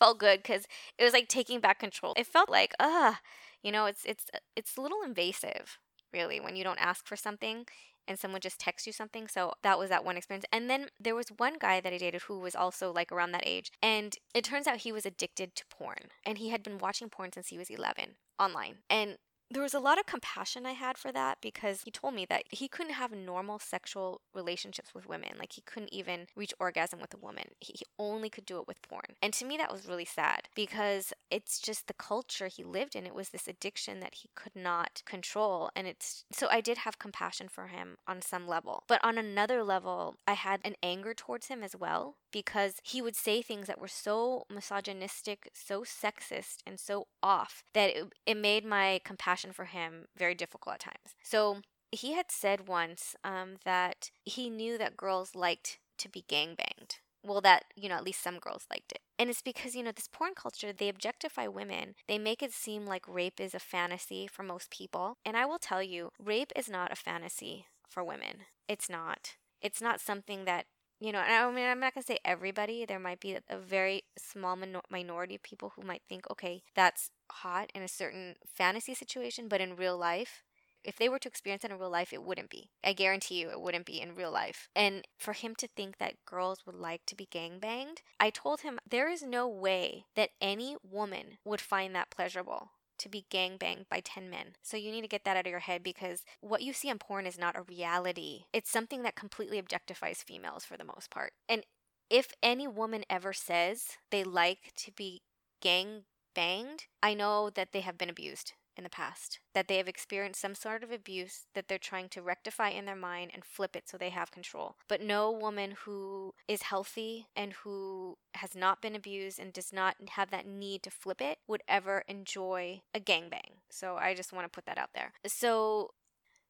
felt 0.00 0.18
good 0.18 0.42
because 0.42 0.66
it 0.98 1.04
was 1.04 1.12
like 1.12 1.28
taking 1.28 1.60
back 1.60 1.78
control. 1.78 2.14
It 2.16 2.26
felt 2.26 2.50
like, 2.50 2.74
ah, 2.80 3.20
you 3.62 3.70
know, 3.70 3.86
it's 3.86 4.04
it's 4.04 4.26
it's 4.56 4.76
a 4.76 4.80
little 4.80 5.02
invasive, 5.04 5.78
really, 6.12 6.40
when 6.40 6.56
you 6.56 6.64
don't 6.64 6.84
ask 6.84 7.06
for 7.06 7.16
something 7.16 7.66
and 8.08 8.18
someone 8.18 8.40
just 8.40 8.58
texts 8.58 8.88
you 8.88 8.92
something. 8.92 9.28
So 9.28 9.52
that 9.62 9.78
was 9.78 9.88
that 9.90 10.04
one 10.04 10.16
experience. 10.16 10.44
And 10.52 10.68
then 10.68 10.88
there 10.98 11.14
was 11.14 11.28
one 11.36 11.54
guy 11.60 11.80
that 11.80 11.92
I 11.92 11.98
dated 11.98 12.22
who 12.22 12.40
was 12.40 12.56
also 12.56 12.92
like 12.92 13.12
around 13.12 13.30
that 13.32 13.46
age, 13.46 13.70
and 13.82 14.16
it 14.34 14.42
turns 14.44 14.66
out 14.66 14.78
he 14.78 14.92
was 14.92 15.06
addicted 15.06 15.54
to 15.54 15.64
porn, 15.70 16.10
and 16.26 16.38
he 16.38 16.48
had 16.48 16.62
been 16.64 16.78
watching 16.78 17.08
porn 17.08 17.32
since 17.32 17.48
he 17.48 17.58
was 17.58 17.70
11 17.70 18.16
online, 18.38 18.78
and 18.88 19.18
there 19.50 19.62
was 19.62 19.74
a 19.74 19.80
lot 19.80 19.98
of 19.98 20.06
compassion 20.06 20.64
I 20.64 20.72
had 20.72 20.96
for 20.96 21.10
that 21.12 21.38
because 21.40 21.82
he 21.82 21.90
told 21.90 22.14
me 22.14 22.24
that 22.26 22.44
he 22.50 22.68
couldn't 22.68 22.92
have 22.92 23.12
normal 23.12 23.58
sexual 23.58 24.20
relationships 24.32 24.94
with 24.94 25.08
women. 25.08 25.30
Like 25.38 25.52
he 25.52 25.62
couldn't 25.62 25.92
even 25.92 26.26
reach 26.36 26.54
orgasm 26.60 27.00
with 27.00 27.12
a 27.14 27.18
woman. 27.18 27.48
He, 27.58 27.74
he, 27.76 27.84
only 27.98 28.30
could 28.30 28.46
do 28.46 28.58
it 28.58 28.66
with 28.66 28.80
porn. 28.80 29.16
And 29.20 29.34
to 29.34 29.44
me, 29.44 29.58
that 29.58 29.70
was 29.70 29.86
really 29.86 30.06
sad 30.06 30.48
because 30.54 31.12
it's 31.30 31.58
just 31.58 31.86
the 31.86 31.92
culture 31.92 32.46
he 32.46 32.64
lived 32.64 32.96
in. 32.96 33.06
It 33.06 33.14
was 33.14 33.28
this 33.28 33.46
addiction 33.46 34.00
that 34.00 34.14
he 34.14 34.30
could 34.34 34.56
not 34.56 35.02
control. 35.04 35.70
And 35.76 35.86
it's 35.86 36.24
so 36.32 36.48
I 36.50 36.62
did 36.62 36.78
have 36.78 36.98
compassion 36.98 37.48
for 37.48 37.66
him 37.66 37.98
on 38.06 38.22
some 38.22 38.48
level. 38.48 38.84
But 38.88 39.04
on 39.04 39.18
another 39.18 39.62
level, 39.62 40.16
I 40.26 40.32
had 40.32 40.60
an 40.64 40.76
anger 40.82 41.12
towards 41.12 41.48
him 41.48 41.62
as 41.62 41.76
well 41.76 42.16
because 42.32 42.74
he 42.82 43.02
would 43.02 43.16
say 43.16 43.42
things 43.42 43.66
that 43.66 43.80
were 43.80 43.88
so 43.88 44.44
misogynistic, 44.52 45.50
so 45.54 45.82
sexist, 45.82 46.58
and 46.66 46.78
so 46.78 47.06
off 47.22 47.62
that 47.74 47.90
it, 47.90 48.12
it 48.26 48.36
made 48.36 48.64
my 48.64 49.00
compassion 49.04 49.52
for 49.52 49.66
him 49.66 50.06
very 50.16 50.34
difficult 50.34 50.74
at 50.74 50.80
times. 50.80 51.14
So 51.22 51.62
he 51.90 52.12
had 52.12 52.30
said 52.30 52.68
once 52.68 53.16
um, 53.24 53.56
that 53.64 54.10
he 54.24 54.48
knew 54.48 54.78
that 54.78 54.96
girls 54.96 55.34
liked 55.34 55.78
to 55.98 56.08
be 56.08 56.24
gangbanged. 56.28 56.98
Well, 57.22 57.42
that, 57.42 57.64
you 57.76 57.88
know, 57.88 57.96
at 57.96 58.04
least 58.04 58.22
some 58.22 58.38
girls 58.38 58.64
liked 58.70 58.92
it. 58.92 59.00
And 59.18 59.28
it's 59.28 59.42
because, 59.42 59.74
you 59.74 59.82
know, 59.82 59.92
this 59.92 60.08
porn 60.10 60.32
culture, 60.34 60.72
they 60.72 60.88
objectify 60.88 61.46
women. 61.48 61.94
They 62.08 62.18
make 62.18 62.42
it 62.42 62.54
seem 62.54 62.86
like 62.86 63.06
rape 63.06 63.38
is 63.38 63.54
a 63.54 63.58
fantasy 63.58 64.26
for 64.26 64.42
most 64.42 64.70
people. 64.70 65.18
And 65.26 65.36
I 65.36 65.44
will 65.44 65.58
tell 65.58 65.82
you, 65.82 66.12
rape 66.18 66.52
is 66.56 66.70
not 66.70 66.92
a 66.92 66.96
fantasy 66.96 67.66
for 67.86 68.02
women. 68.02 68.44
It's 68.66 68.88
not. 68.88 69.36
It's 69.60 69.82
not 69.82 70.00
something 70.00 70.46
that 70.46 70.64
you 71.00 71.12
know, 71.12 71.20
I 71.20 71.50
mean, 71.50 71.66
I'm 71.66 71.80
not 71.80 71.94
to 71.94 72.02
say 72.02 72.18
everybody. 72.24 72.84
There 72.84 72.98
might 72.98 73.20
be 73.20 73.36
a 73.48 73.56
very 73.58 74.02
small 74.18 74.54
minor- 74.54 74.82
minority 74.90 75.34
of 75.34 75.42
people 75.42 75.72
who 75.74 75.82
might 75.82 76.02
think, 76.08 76.30
okay, 76.30 76.62
that's 76.74 77.10
hot 77.30 77.70
in 77.74 77.82
a 77.82 77.88
certain 77.88 78.36
fantasy 78.46 78.94
situation, 78.94 79.48
but 79.48 79.60
in 79.62 79.76
real 79.76 79.96
life, 79.96 80.44
if 80.84 80.96
they 80.96 81.08
were 81.08 81.18
to 81.18 81.28
experience 81.28 81.64
it 81.64 81.70
in 81.70 81.78
real 81.78 81.90
life, 81.90 82.12
it 82.12 82.22
wouldn't 82.22 82.50
be. 82.50 82.70
I 82.84 82.92
guarantee 82.92 83.40
you 83.40 83.50
it 83.50 83.60
wouldn't 83.60 83.86
be 83.86 84.00
in 84.00 84.14
real 84.14 84.30
life. 84.30 84.68
And 84.74 85.06
for 85.18 85.32
him 85.32 85.54
to 85.56 85.68
think 85.68 85.98
that 85.98 86.24
girls 86.26 86.64
would 86.66 86.74
like 86.74 87.04
to 87.06 87.16
be 87.16 87.26
gangbanged, 87.26 87.98
I 88.18 88.30
told 88.30 88.60
him 88.60 88.78
there 88.88 89.08
is 89.08 89.22
no 89.22 89.48
way 89.48 90.04
that 90.16 90.30
any 90.40 90.76
woman 90.82 91.38
would 91.44 91.60
find 91.60 91.94
that 91.94 92.10
pleasurable 92.10 92.70
to 93.00 93.08
be 93.08 93.26
gangbanged 93.30 93.88
by 93.88 94.00
10 94.00 94.30
men. 94.30 94.54
So 94.62 94.76
you 94.76 94.90
need 94.90 95.02
to 95.02 95.08
get 95.08 95.24
that 95.24 95.36
out 95.36 95.46
of 95.46 95.50
your 95.50 95.60
head 95.60 95.82
because 95.82 96.24
what 96.40 96.62
you 96.62 96.72
see 96.72 96.88
in 96.88 96.98
porn 96.98 97.26
is 97.26 97.38
not 97.38 97.56
a 97.56 97.62
reality. 97.62 98.44
It's 98.52 98.70
something 98.70 99.02
that 99.02 99.16
completely 99.16 99.60
objectifies 99.60 100.18
females 100.18 100.64
for 100.64 100.76
the 100.76 100.84
most 100.84 101.10
part. 101.10 101.32
And 101.48 101.64
if 102.08 102.32
any 102.42 102.66
woman 102.66 103.04
ever 103.08 103.32
says 103.32 103.96
they 104.10 104.24
like 104.24 104.72
to 104.76 104.92
be 104.92 105.22
gang 105.60 106.04
banged, 106.34 106.86
I 107.02 107.14
know 107.14 107.50
that 107.50 107.72
they 107.72 107.80
have 107.80 107.98
been 107.98 108.10
abused 108.10 108.52
in 108.80 108.84
the 108.84 108.90
past, 108.90 109.40
that 109.54 109.68
they 109.68 109.76
have 109.76 109.88
experienced 109.88 110.40
some 110.40 110.54
sort 110.54 110.82
of 110.82 110.90
abuse 110.90 111.44
that 111.54 111.68
they're 111.68 111.76
trying 111.78 112.08
to 112.08 112.22
rectify 112.22 112.70
in 112.70 112.86
their 112.86 112.96
mind 112.96 113.30
and 113.34 113.44
flip 113.44 113.76
it 113.76 113.86
so 113.86 113.98
they 113.98 114.08
have 114.08 114.30
control. 114.30 114.76
But 114.88 115.02
no 115.02 115.30
woman 115.30 115.74
who 115.84 116.32
is 116.48 116.62
healthy 116.62 117.26
and 117.36 117.52
who 117.52 118.16
has 118.34 118.56
not 118.56 118.80
been 118.80 118.96
abused 118.96 119.38
and 119.38 119.52
does 119.52 119.70
not 119.70 119.96
have 120.12 120.30
that 120.30 120.46
need 120.46 120.82
to 120.84 120.90
flip 120.90 121.20
it 121.20 121.38
would 121.46 121.62
ever 121.68 122.04
enjoy 122.08 122.80
a 122.94 123.00
gangbang. 123.00 123.60
So 123.68 123.96
I 123.96 124.14
just 124.14 124.32
want 124.32 124.46
to 124.46 124.50
put 124.56 124.64
that 124.64 124.78
out 124.78 124.90
there. 124.94 125.12
So 125.26 125.90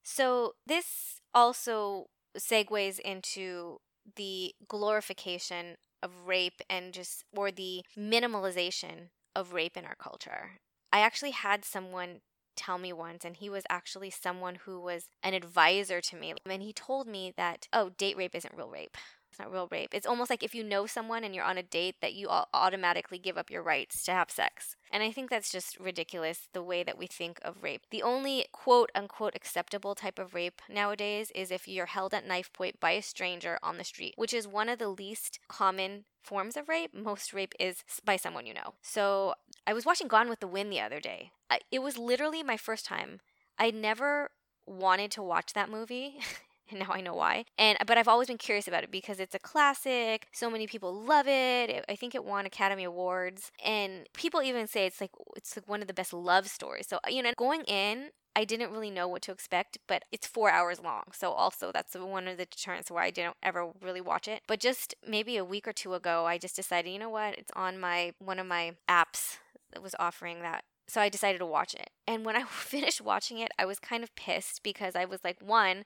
so 0.04 0.54
this 0.66 1.20
also 1.34 2.06
segues 2.38 3.00
into 3.00 3.80
the 4.16 4.54
glorification 4.68 5.76
of 6.00 6.26
rape 6.26 6.62
and 6.70 6.94
just 6.94 7.25
or 7.37 7.50
the 7.50 7.82
minimalization 7.99 9.08
of 9.34 9.52
rape 9.52 9.76
in 9.76 9.84
our 9.84 9.96
culture. 9.96 10.60
I 10.93 11.00
actually 11.00 11.33
had 11.33 11.65
someone 11.65 12.21
tell 12.57 12.79
me 12.79 12.93
once, 12.93 13.25
and 13.25 13.37
he 13.37 13.49
was 13.49 13.65
actually 13.71 14.11
someone 14.11 14.57
who 14.67 14.81
was 14.81 15.09
an 15.23 15.35
advisor 15.35 16.00
to 16.00 16.17
me. 16.17 16.35
And 16.45 16.63
he 16.63 16.73
told 16.73 17.07
me 17.07 17.33
that, 17.37 17.69
oh, 17.73 17.91
date 17.97 18.17
rape 18.17 18.35
isn't 18.35 18.57
real 18.57 18.69
rape. 18.69 18.97
It's 19.31 19.39
not 19.39 19.53
real 19.53 19.69
rape. 19.71 19.95
It's 19.95 20.07
almost 20.07 20.29
like 20.29 20.43
if 20.43 20.57
you 20.57 20.65
know 20.65 20.87
someone 20.87 21.23
and 21.23 21.35
you're 21.35 21.45
on 21.45 21.57
a 21.57 21.63
date 21.63 21.97
that 22.03 22.15
you 22.15 22.29
automatically 22.29 23.19
give 23.19 23.39
up 23.39 23.49
your 23.49 23.63
rights 23.63 24.03
to 24.05 24.13
have 24.13 24.31
sex. 24.31 24.76
And 24.91 25.05
I 25.05 25.13
think 25.13 25.31
that's 25.31 25.53
just 25.53 25.79
ridiculous 25.79 26.49
the 26.53 26.65
way 26.65 26.83
that 26.83 26.99
we 26.99 27.07
think 27.07 27.39
of 27.43 27.63
rape. 27.63 27.87
The 27.91 28.03
only 28.03 28.47
quote 28.50 28.91
unquote 28.93 29.37
acceptable 29.37 29.95
type 29.95 30.19
of 30.19 30.35
rape 30.35 30.61
nowadays 30.69 31.31
is 31.33 31.53
if 31.53 31.69
you're 31.69 31.87
held 31.87 32.13
at 32.13 32.26
knife 32.26 32.53
point 32.53 32.81
by 32.81 32.91
a 32.93 33.03
stranger 33.03 33.59
on 33.63 33.79
the 33.79 33.85
street, 33.85 34.15
which 34.17 34.35
is 34.35 34.49
one 34.49 34.69
of 34.69 34.81
the 34.81 34.89
least 34.89 35.39
common 35.49 36.07
forms 36.23 36.57
of 36.57 36.69
rape. 36.69 36.93
Most 36.93 37.33
rape 37.33 37.55
is 37.61 37.85
by 38.05 38.17
someone 38.17 38.47
you 38.47 38.55
know. 38.55 38.75
So 38.83 39.35
I 39.66 39.73
was 39.73 39.86
watching 39.86 40.08
Gone 40.08 40.28
with 40.28 40.40
the 40.40 40.46
Wind 40.46 40.73
the 40.73 40.80
other 40.80 41.00
day. 41.00 41.32
It 41.70 41.80
was 41.80 41.99
literally 41.99 42.42
my 42.42 42.56
first 42.56 42.84
time. 42.84 43.20
I 43.58 43.70
never 43.70 44.30
wanted 44.66 45.10
to 45.12 45.23
watch 45.23 45.52
that 45.52 45.70
movie 45.70 46.20
and 46.70 46.80
now 46.80 46.90
I 46.90 47.00
know 47.00 47.14
why. 47.14 47.44
And 47.58 47.78
but 47.86 47.99
I've 47.99 48.08
always 48.08 48.28
been 48.28 48.38
curious 48.38 48.68
about 48.68 48.84
it 48.84 48.90
because 48.90 49.20
it's 49.20 49.34
a 49.34 49.38
classic. 49.38 50.26
So 50.32 50.50
many 50.50 50.66
people 50.66 50.92
love 50.94 51.26
it. 51.28 51.84
I 51.88 51.96
think 51.96 52.14
it 52.14 52.25
won 52.25 52.46
Academy 52.46 52.84
Awards, 52.84 53.50
and 53.64 54.08
people 54.14 54.42
even 54.42 54.66
say 54.66 54.86
it's 54.86 55.00
like 55.00 55.10
it's 55.36 55.56
like 55.56 55.68
one 55.68 55.82
of 55.82 55.88
the 55.88 55.94
best 55.94 56.12
love 56.12 56.49
stories. 56.49 56.86
So 56.88 56.99
you 57.08 57.23
know, 57.23 57.32
going 57.36 57.62
in, 57.64 58.10
I 58.36 58.44
didn't 58.44 58.70
really 58.70 58.90
know 58.90 59.08
what 59.08 59.23
to 59.23 59.32
expect, 59.32 59.78
but 59.86 60.04
it's 60.12 60.26
four 60.26 60.50
hours 60.50 60.80
long. 60.80 61.04
So, 61.12 61.32
also, 61.32 61.73
that's 61.73 61.94
one 61.94 62.28
of 62.28 62.38
the 62.38 62.46
deterrents 62.46 62.90
why 62.90 63.06
I 63.06 63.10
didn't 63.10 63.36
ever 63.42 63.73
really 63.82 64.00
watch 64.00 64.28
it. 64.28 64.42
But 64.46 64.60
just 64.60 64.94
maybe 65.06 65.36
a 65.36 65.44
week 65.44 65.66
or 65.66 65.73
two 65.73 65.94
ago, 65.94 66.26
I 66.26 66.38
just 66.38 66.56
decided, 66.56 66.90
you 66.90 66.99
know 66.99 67.10
what? 67.10 67.36
It's 67.36 67.50
on 67.56 67.78
my 67.80 68.14
one 68.18 68.38
of 68.38 68.46
my 68.46 68.76
apps 68.88 69.38
was 69.78 69.95
offering 69.99 70.43
that 70.43 70.65
so 70.91 71.00
I 71.00 71.09
decided 71.09 71.39
to 71.39 71.47
watch 71.47 71.73
it. 71.75 71.91
And 72.06 72.25
when 72.25 72.37
I 72.37 72.43
finished 72.49 73.00
watching 73.00 73.39
it, 73.39 73.52
I 73.59 73.65
was 73.65 73.78
kind 73.78 74.02
of 74.02 74.15
pissed 74.17 74.63
because 74.63 74.97
I 74.97 75.04
was 75.04 75.21
like, 75.23 75.41
one, 75.41 75.85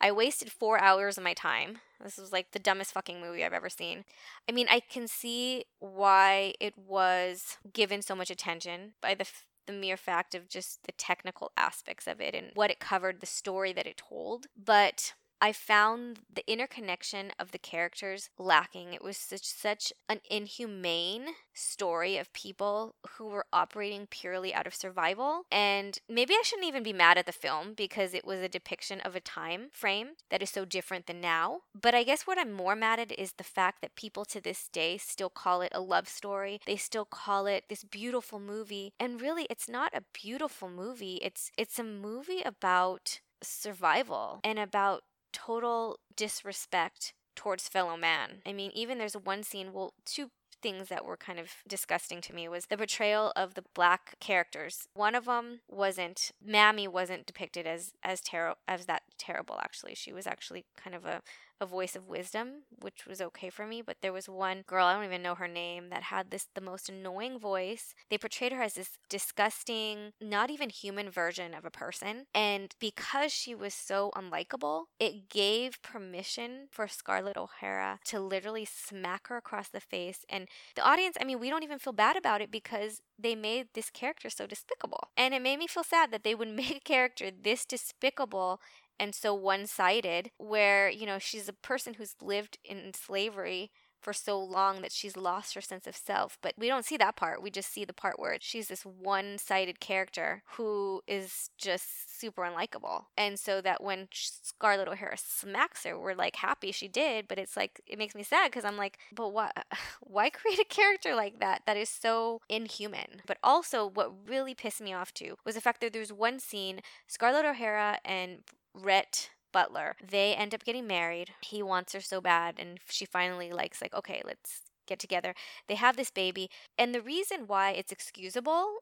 I 0.00 0.12
wasted 0.12 0.52
four 0.52 0.78
hours 0.78 1.16
of 1.16 1.24
my 1.24 1.32
time. 1.32 1.78
This 2.02 2.18
was 2.18 2.32
like 2.32 2.50
the 2.50 2.58
dumbest 2.58 2.92
fucking 2.92 3.20
movie 3.20 3.44
I've 3.44 3.52
ever 3.52 3.70
seen. 3.70 4.04
I 4.48 4.52
mean, 4.52 4.66
I 4.68 4.80
can 4.80 5.08
see 5.08 5.64
why 5.78 6.54
it 6.60 6.76
was 6.76 7.56
given 7.72 8.02
so 8.02 8.14
much 8.14 8.30
attention 8.30 8.94
by 9.00 9.14
the 9.14 9.22
f- 9.22 9.46
the 9.66 9.72
mere 9.72 9.96
fact 9.96 10.34
of 10.34 10.48
just 10.48 10.80
the 10.86 10.92
technical 10.92 11.52
aspects 11.56 12.08
of 12.08 12.20
it 12.20 12.34
and 12.34 12.50
what 12.54 12.72
it 12.72 12.80
covered, 12.80 13.20
the 13.20 13.26
story 13.26 13.72
that 13.72 13.86
it 13.86 14.02
told. 14.08 14.46
But 14.56 15.14
I 15.42 15.52
found 15.52 16.20
the 16.32 16.48
interconnection 16.48 17.32
of 17.36 17.50
the 17.50 17.58
characters 17.58 18.30
lacking. 18.38 18.94
It 18.94 19.02
was 19.02 19.16
such 19.16 19.42
such 19.44 19.92
an 20.08 20.20
inhumane 20.30 21.30
story 21.52 22.16
of 22.16 22.32
people 22.32 22.94
who 23.16 23.26
were 23.26 23.46
operating 23.52 24.06
purely 24.06 24.54
out 24.54 24.68
of 24.68 24.74
survival. 24.74 25.42
And 25.50 25.98
maybe 26.08 26.34
I 26.34 26.42
shouldn't 26.44 26.68
even 26.68 26.84
be 26.84 26.92
mad 26.92 27.18
at 27.18 27.26
the 27.26 27.32
film 27.32 27.74
because 27.76 28.14
it 28.14 28.24
was 28.24 28.38
a 28.38 28.48
depiction 28.48 29.00
of 29.00 29.16
a 29.16 29.20
time 29.20 29.70
frame 29.72 30.10
that 30.30 30.44
is 30.44 30.50
so 30.50 30.64
different 30.64 31.08
than 31.08 31.20
now. 31.20 31.62
But 31.74 31.92
I 31.92 32.04
guess 32.04 32.22
what 32.22 32.38
I'm 32.38 32.52
more 32.52 32.76
mad 32.76 33.00
at 33.00 33.10
is 33.18 33.32
the 33.32 33.42
fact 33.42 33.82
that 33.82 33.96
people 33.96 34.24
to 34.26 34.40
this 34.40 34.68
day 34.68 34.96
still 34.96 35.30
call 35.30 35.60
it 35.60 35.72
a 35.74 35.80
love 35.80 36.08
story. 36.08 36.60
They 36.66 36.76
still 36.76 37.04
call 37.04 37.46
it 37.46 37.64
this 37.68 37.82
beautiful 37.82 38.38
movie. 38.38 38.92
And 39.00 39.20
really 39.20 39.48
it's 39.50 39.68
not 39.68 39.92
a 39.92 40.04
beautiful 40.12 40.70
movie. 40.70 41.18
It's 41.20 41.50
it's 41.58 41.80
a 41.80 41.84
movie 41.84 42.42
about 42.42 43.18
survival 43.42 44.40
and 44.44 44.58
about 44.58 45.02
total 45.32 45.98
disrespect 46.16 47.14
towards 47.34 47.68
fellow 47.68 47.96
man. 47.96 48.42
I 48.46 48.52
mean, 48.52 48.70
even 48.74 48.98
there's 48.98 49.16
one 49.16 49.42
scene, 49.42 49.72
well, 49.72 49.94
two 50.04 50.30
things 50.62 50.88
that 50.88 51.04
were 51.04 51.16
kind 51.16 51.38
of 51.38 51.50
disgusting 51.68 52.20
to 52.22 52.34
me 52.34 52.48
was 52.48 52.66
the 52.66 52.76
portrayal 52.76 53.32
of 53.34 53.54
the 53.54 53.64
black 53.74 54.14
characters. 54.20 54.86
One 54.94 55.14
of 55.14 55.24
them 55.24 55.60
wasn't 55.68 56.30
Mammy 56.44 56.86
wasn't 56.86 57.26
depicted 57.26 57.66
as 57.66 57.92
as 58.02 58.20
terrible 58.20 58.58
as 58.68 58.86
that 58.86 59.02
terrible 59.18 59.58
actually. 59.60 59.94
She 59.94 60.12
was 60.12 60.26
actually 60.26 60.64
kind 60.76 60.94
of 60.94 61.04
a 61.04 61.22
a 61.62 61.66
voice 61.66 61.96
of 61.96 62.08
wisdom, 62.08 62.64
which 62.80 63.06
was 63.06 63.20
okay 63.22 63.48
for 63.48 63.66
me. 63.66 63.80
But 63.80 63.98
there 64.02 64.12
was 64.12 64.28
one 64.28 64.64
girl, 64.66 64.86
I 64.86 64.94
don't 64.94 65.04
even 65.04 65.22
know 65.22 65.36
her 65.36 65.48
name, 65.48 65.88
that 65.90 66.02
had 66.04 66.30
this 66.30 66.48
the 66.54 66.60
most 66.60 66.88
annoying 66.88 67.38
voice. 67.38 67.94
They 68.10 68.18
portrayed 68.18 68.52
her 68.52 68.62
as 68.62 68.74
this 68.74 68.98
disgusting, 69.08 70.12
not 70.20 70.50
even 70.50 70.68
human 70.68 71.08
version 71.08 71.54
of 71.54 71.64
a 71.64 71.70
person. 71.70 72.26
And 72.34 72.74
because 72.80 73.32
she 73.32 73.54
was 73.54 73.72
so 73.72 74.10
unlikable, 74.16 74.84
it 74.98 75.30
gave 75.30 75.80
permission 75.82 76.66
for 76.70 76.88
Scarlett 76.88 77.36
O'Hara 77.36 78.00
to 78.06 78.20
literally 78.20 78.64
smack 78.66 79.28
her 79.28 79.36
across 79.36 79.68
the 79.68 79.80
face. 79.80 80.24
And 80.28 80.48
the 80.74 80.82
audience, 80.82 81.16
I 81.20 81.24
mean, 81.24 81.38
we 81.38 81.48
don't 81.48 81.62
even 81.62 81.78
feel 81.78 81.92
bad 81.92 82.16
about 82.16 82.40
it 82.40 82.50
because 82.50 83.00
they 83.18 83.36
made 83.36 83.68
this 83.74 83.88
character 83.88 84.28
so 84.28 84.46
despicable. 84.46 85.08
And 85.16 85.32
it 85.32 85.42
made 85.42 85.58
me 85.58 85.68
feel 85.68 85.84
sad 85.84 86.10
that 86.10 86.24
they 86.24 86.34
would 86.34 86.48
make 86.62 86.76
a 86.76 86.80
character 86.80 87.30
this 87.30 87.64
despicable 87.64 88.60
and 89.02 89.16
so 89.16 89.34
one 89.34 89.66
sided, 89.66 90.30
where, 90.38 90.88
you 90.88 91.06
know, 91.06 91.18
she's 91.18 91.48
a 91.48 91.52
person 91.52 91.94
who's 91.94 92.14
lived 92.22 92.58
in 92.64 92.94
slavery 92.94 93.72
for 94.00 94.12
so 94.12 94.38
long 94.38 94.80
that 94.80 94.92
she's 94.92 95.16
lost 95.16 95.54
her 95.54 95.60
sense 95.60 95.88
of 95.88 95.96
self. 95.96 96.38
But 96.40 96.54
we 96.56 96.68
don't 96.68 96.84
see 96.84 96.96
that 96.98 97.16
part. 97.16 97.42
We 97.42 97.50
just 97.50 97.72
see 97.72 97.84
the 97.84 97.92
part 97.92 98.20
where 98.20 98.36
she's 98.40 98.68
this 98.68 98.82
one 98.86 99.38
sided 99.38 99.80
character 99.80 100.44
who 100.54 101.02
is 101.08 101.50
just 101.58 102.20
super 102.20 102.42
unlikable. 102.42 103.06
And 103.16 103.40
so 103.40 103.60
that 103.60 103.82
when 103.82 104.06
Scarlett 104.12 104.86
O'Hara 104.86 105.18
smacks 105.18 105.82
her, 105.82 105.98
we're 105.98 106.14
like 106.14 106.36
happy 106.36 106.70
she 106.70 106.86
did, 106.86 107.26
but 107.26 107.38
it's 107.40 107.56
like, 107.56 107.80
it 107.84 107.98
makes 107.98 108.14
me 108.14 108.22
sad 108.22 108.52
because 108.52 108.64
I'm 108.64 108.76
like, 108.76 108.98
but 109.12 109.32
why, 109.32 109.50
why 110.00 110.30
create 110.30 110.60
a 110.60 110.64
character 110.64 111.16
like 111.16 111.40
that 111.40 111.62
that 111.66 111.76
is 111.76 111.88
so 111.88 112.40
inhuman? 112.48 113.22
But 113.26 113.38
also, 113.42 113.84
what 113.84 114.28
really 114.28 114.54
pissed 114.54 114.80
me 114.80 114.92
off 114.92 115.12
too 115.12 115.38
was 115.44 115.56
the 115.56 115.60
fact 115.60 115.80
that 115.80 115.92
there's 115.92 116.12
one 116.12 116.38
scene, 116.38 116.82
Scarlett 117.08 117.44
O'Hara 117.44 117.98
and 118.04 118.44
Rhett 118.74 119.30
Butler. 119.52 119.96
They 120.02 120.34
end 120.34 120.54
up 120.54 120.64
getting 120.64 120.86
married. 120.86 121.30
He 121.42 121.62
wants 121.62 121.92
her 121.92 122.00
so 122.00 122.20
bad, 122.20 122.56
and 122.58 122.78
she 122.88 123.04
finally 123.04 123.52
likes, 123.52 123.80
like, 123.82 123.94
okay, 123.94 124.22
let's 124.24 124.62
get 124.86 124.98
together. 124.98 125.34
They 125.68 125.74
have 125.76 125.96
this 125.96 126.10
baby. 126.10 126.50
And 126.78 126.94
the 126.94 127.00
reason 127.02 127.46
why 127.46 127.70
it's 127.70 127.92
excusable 127.92 128.76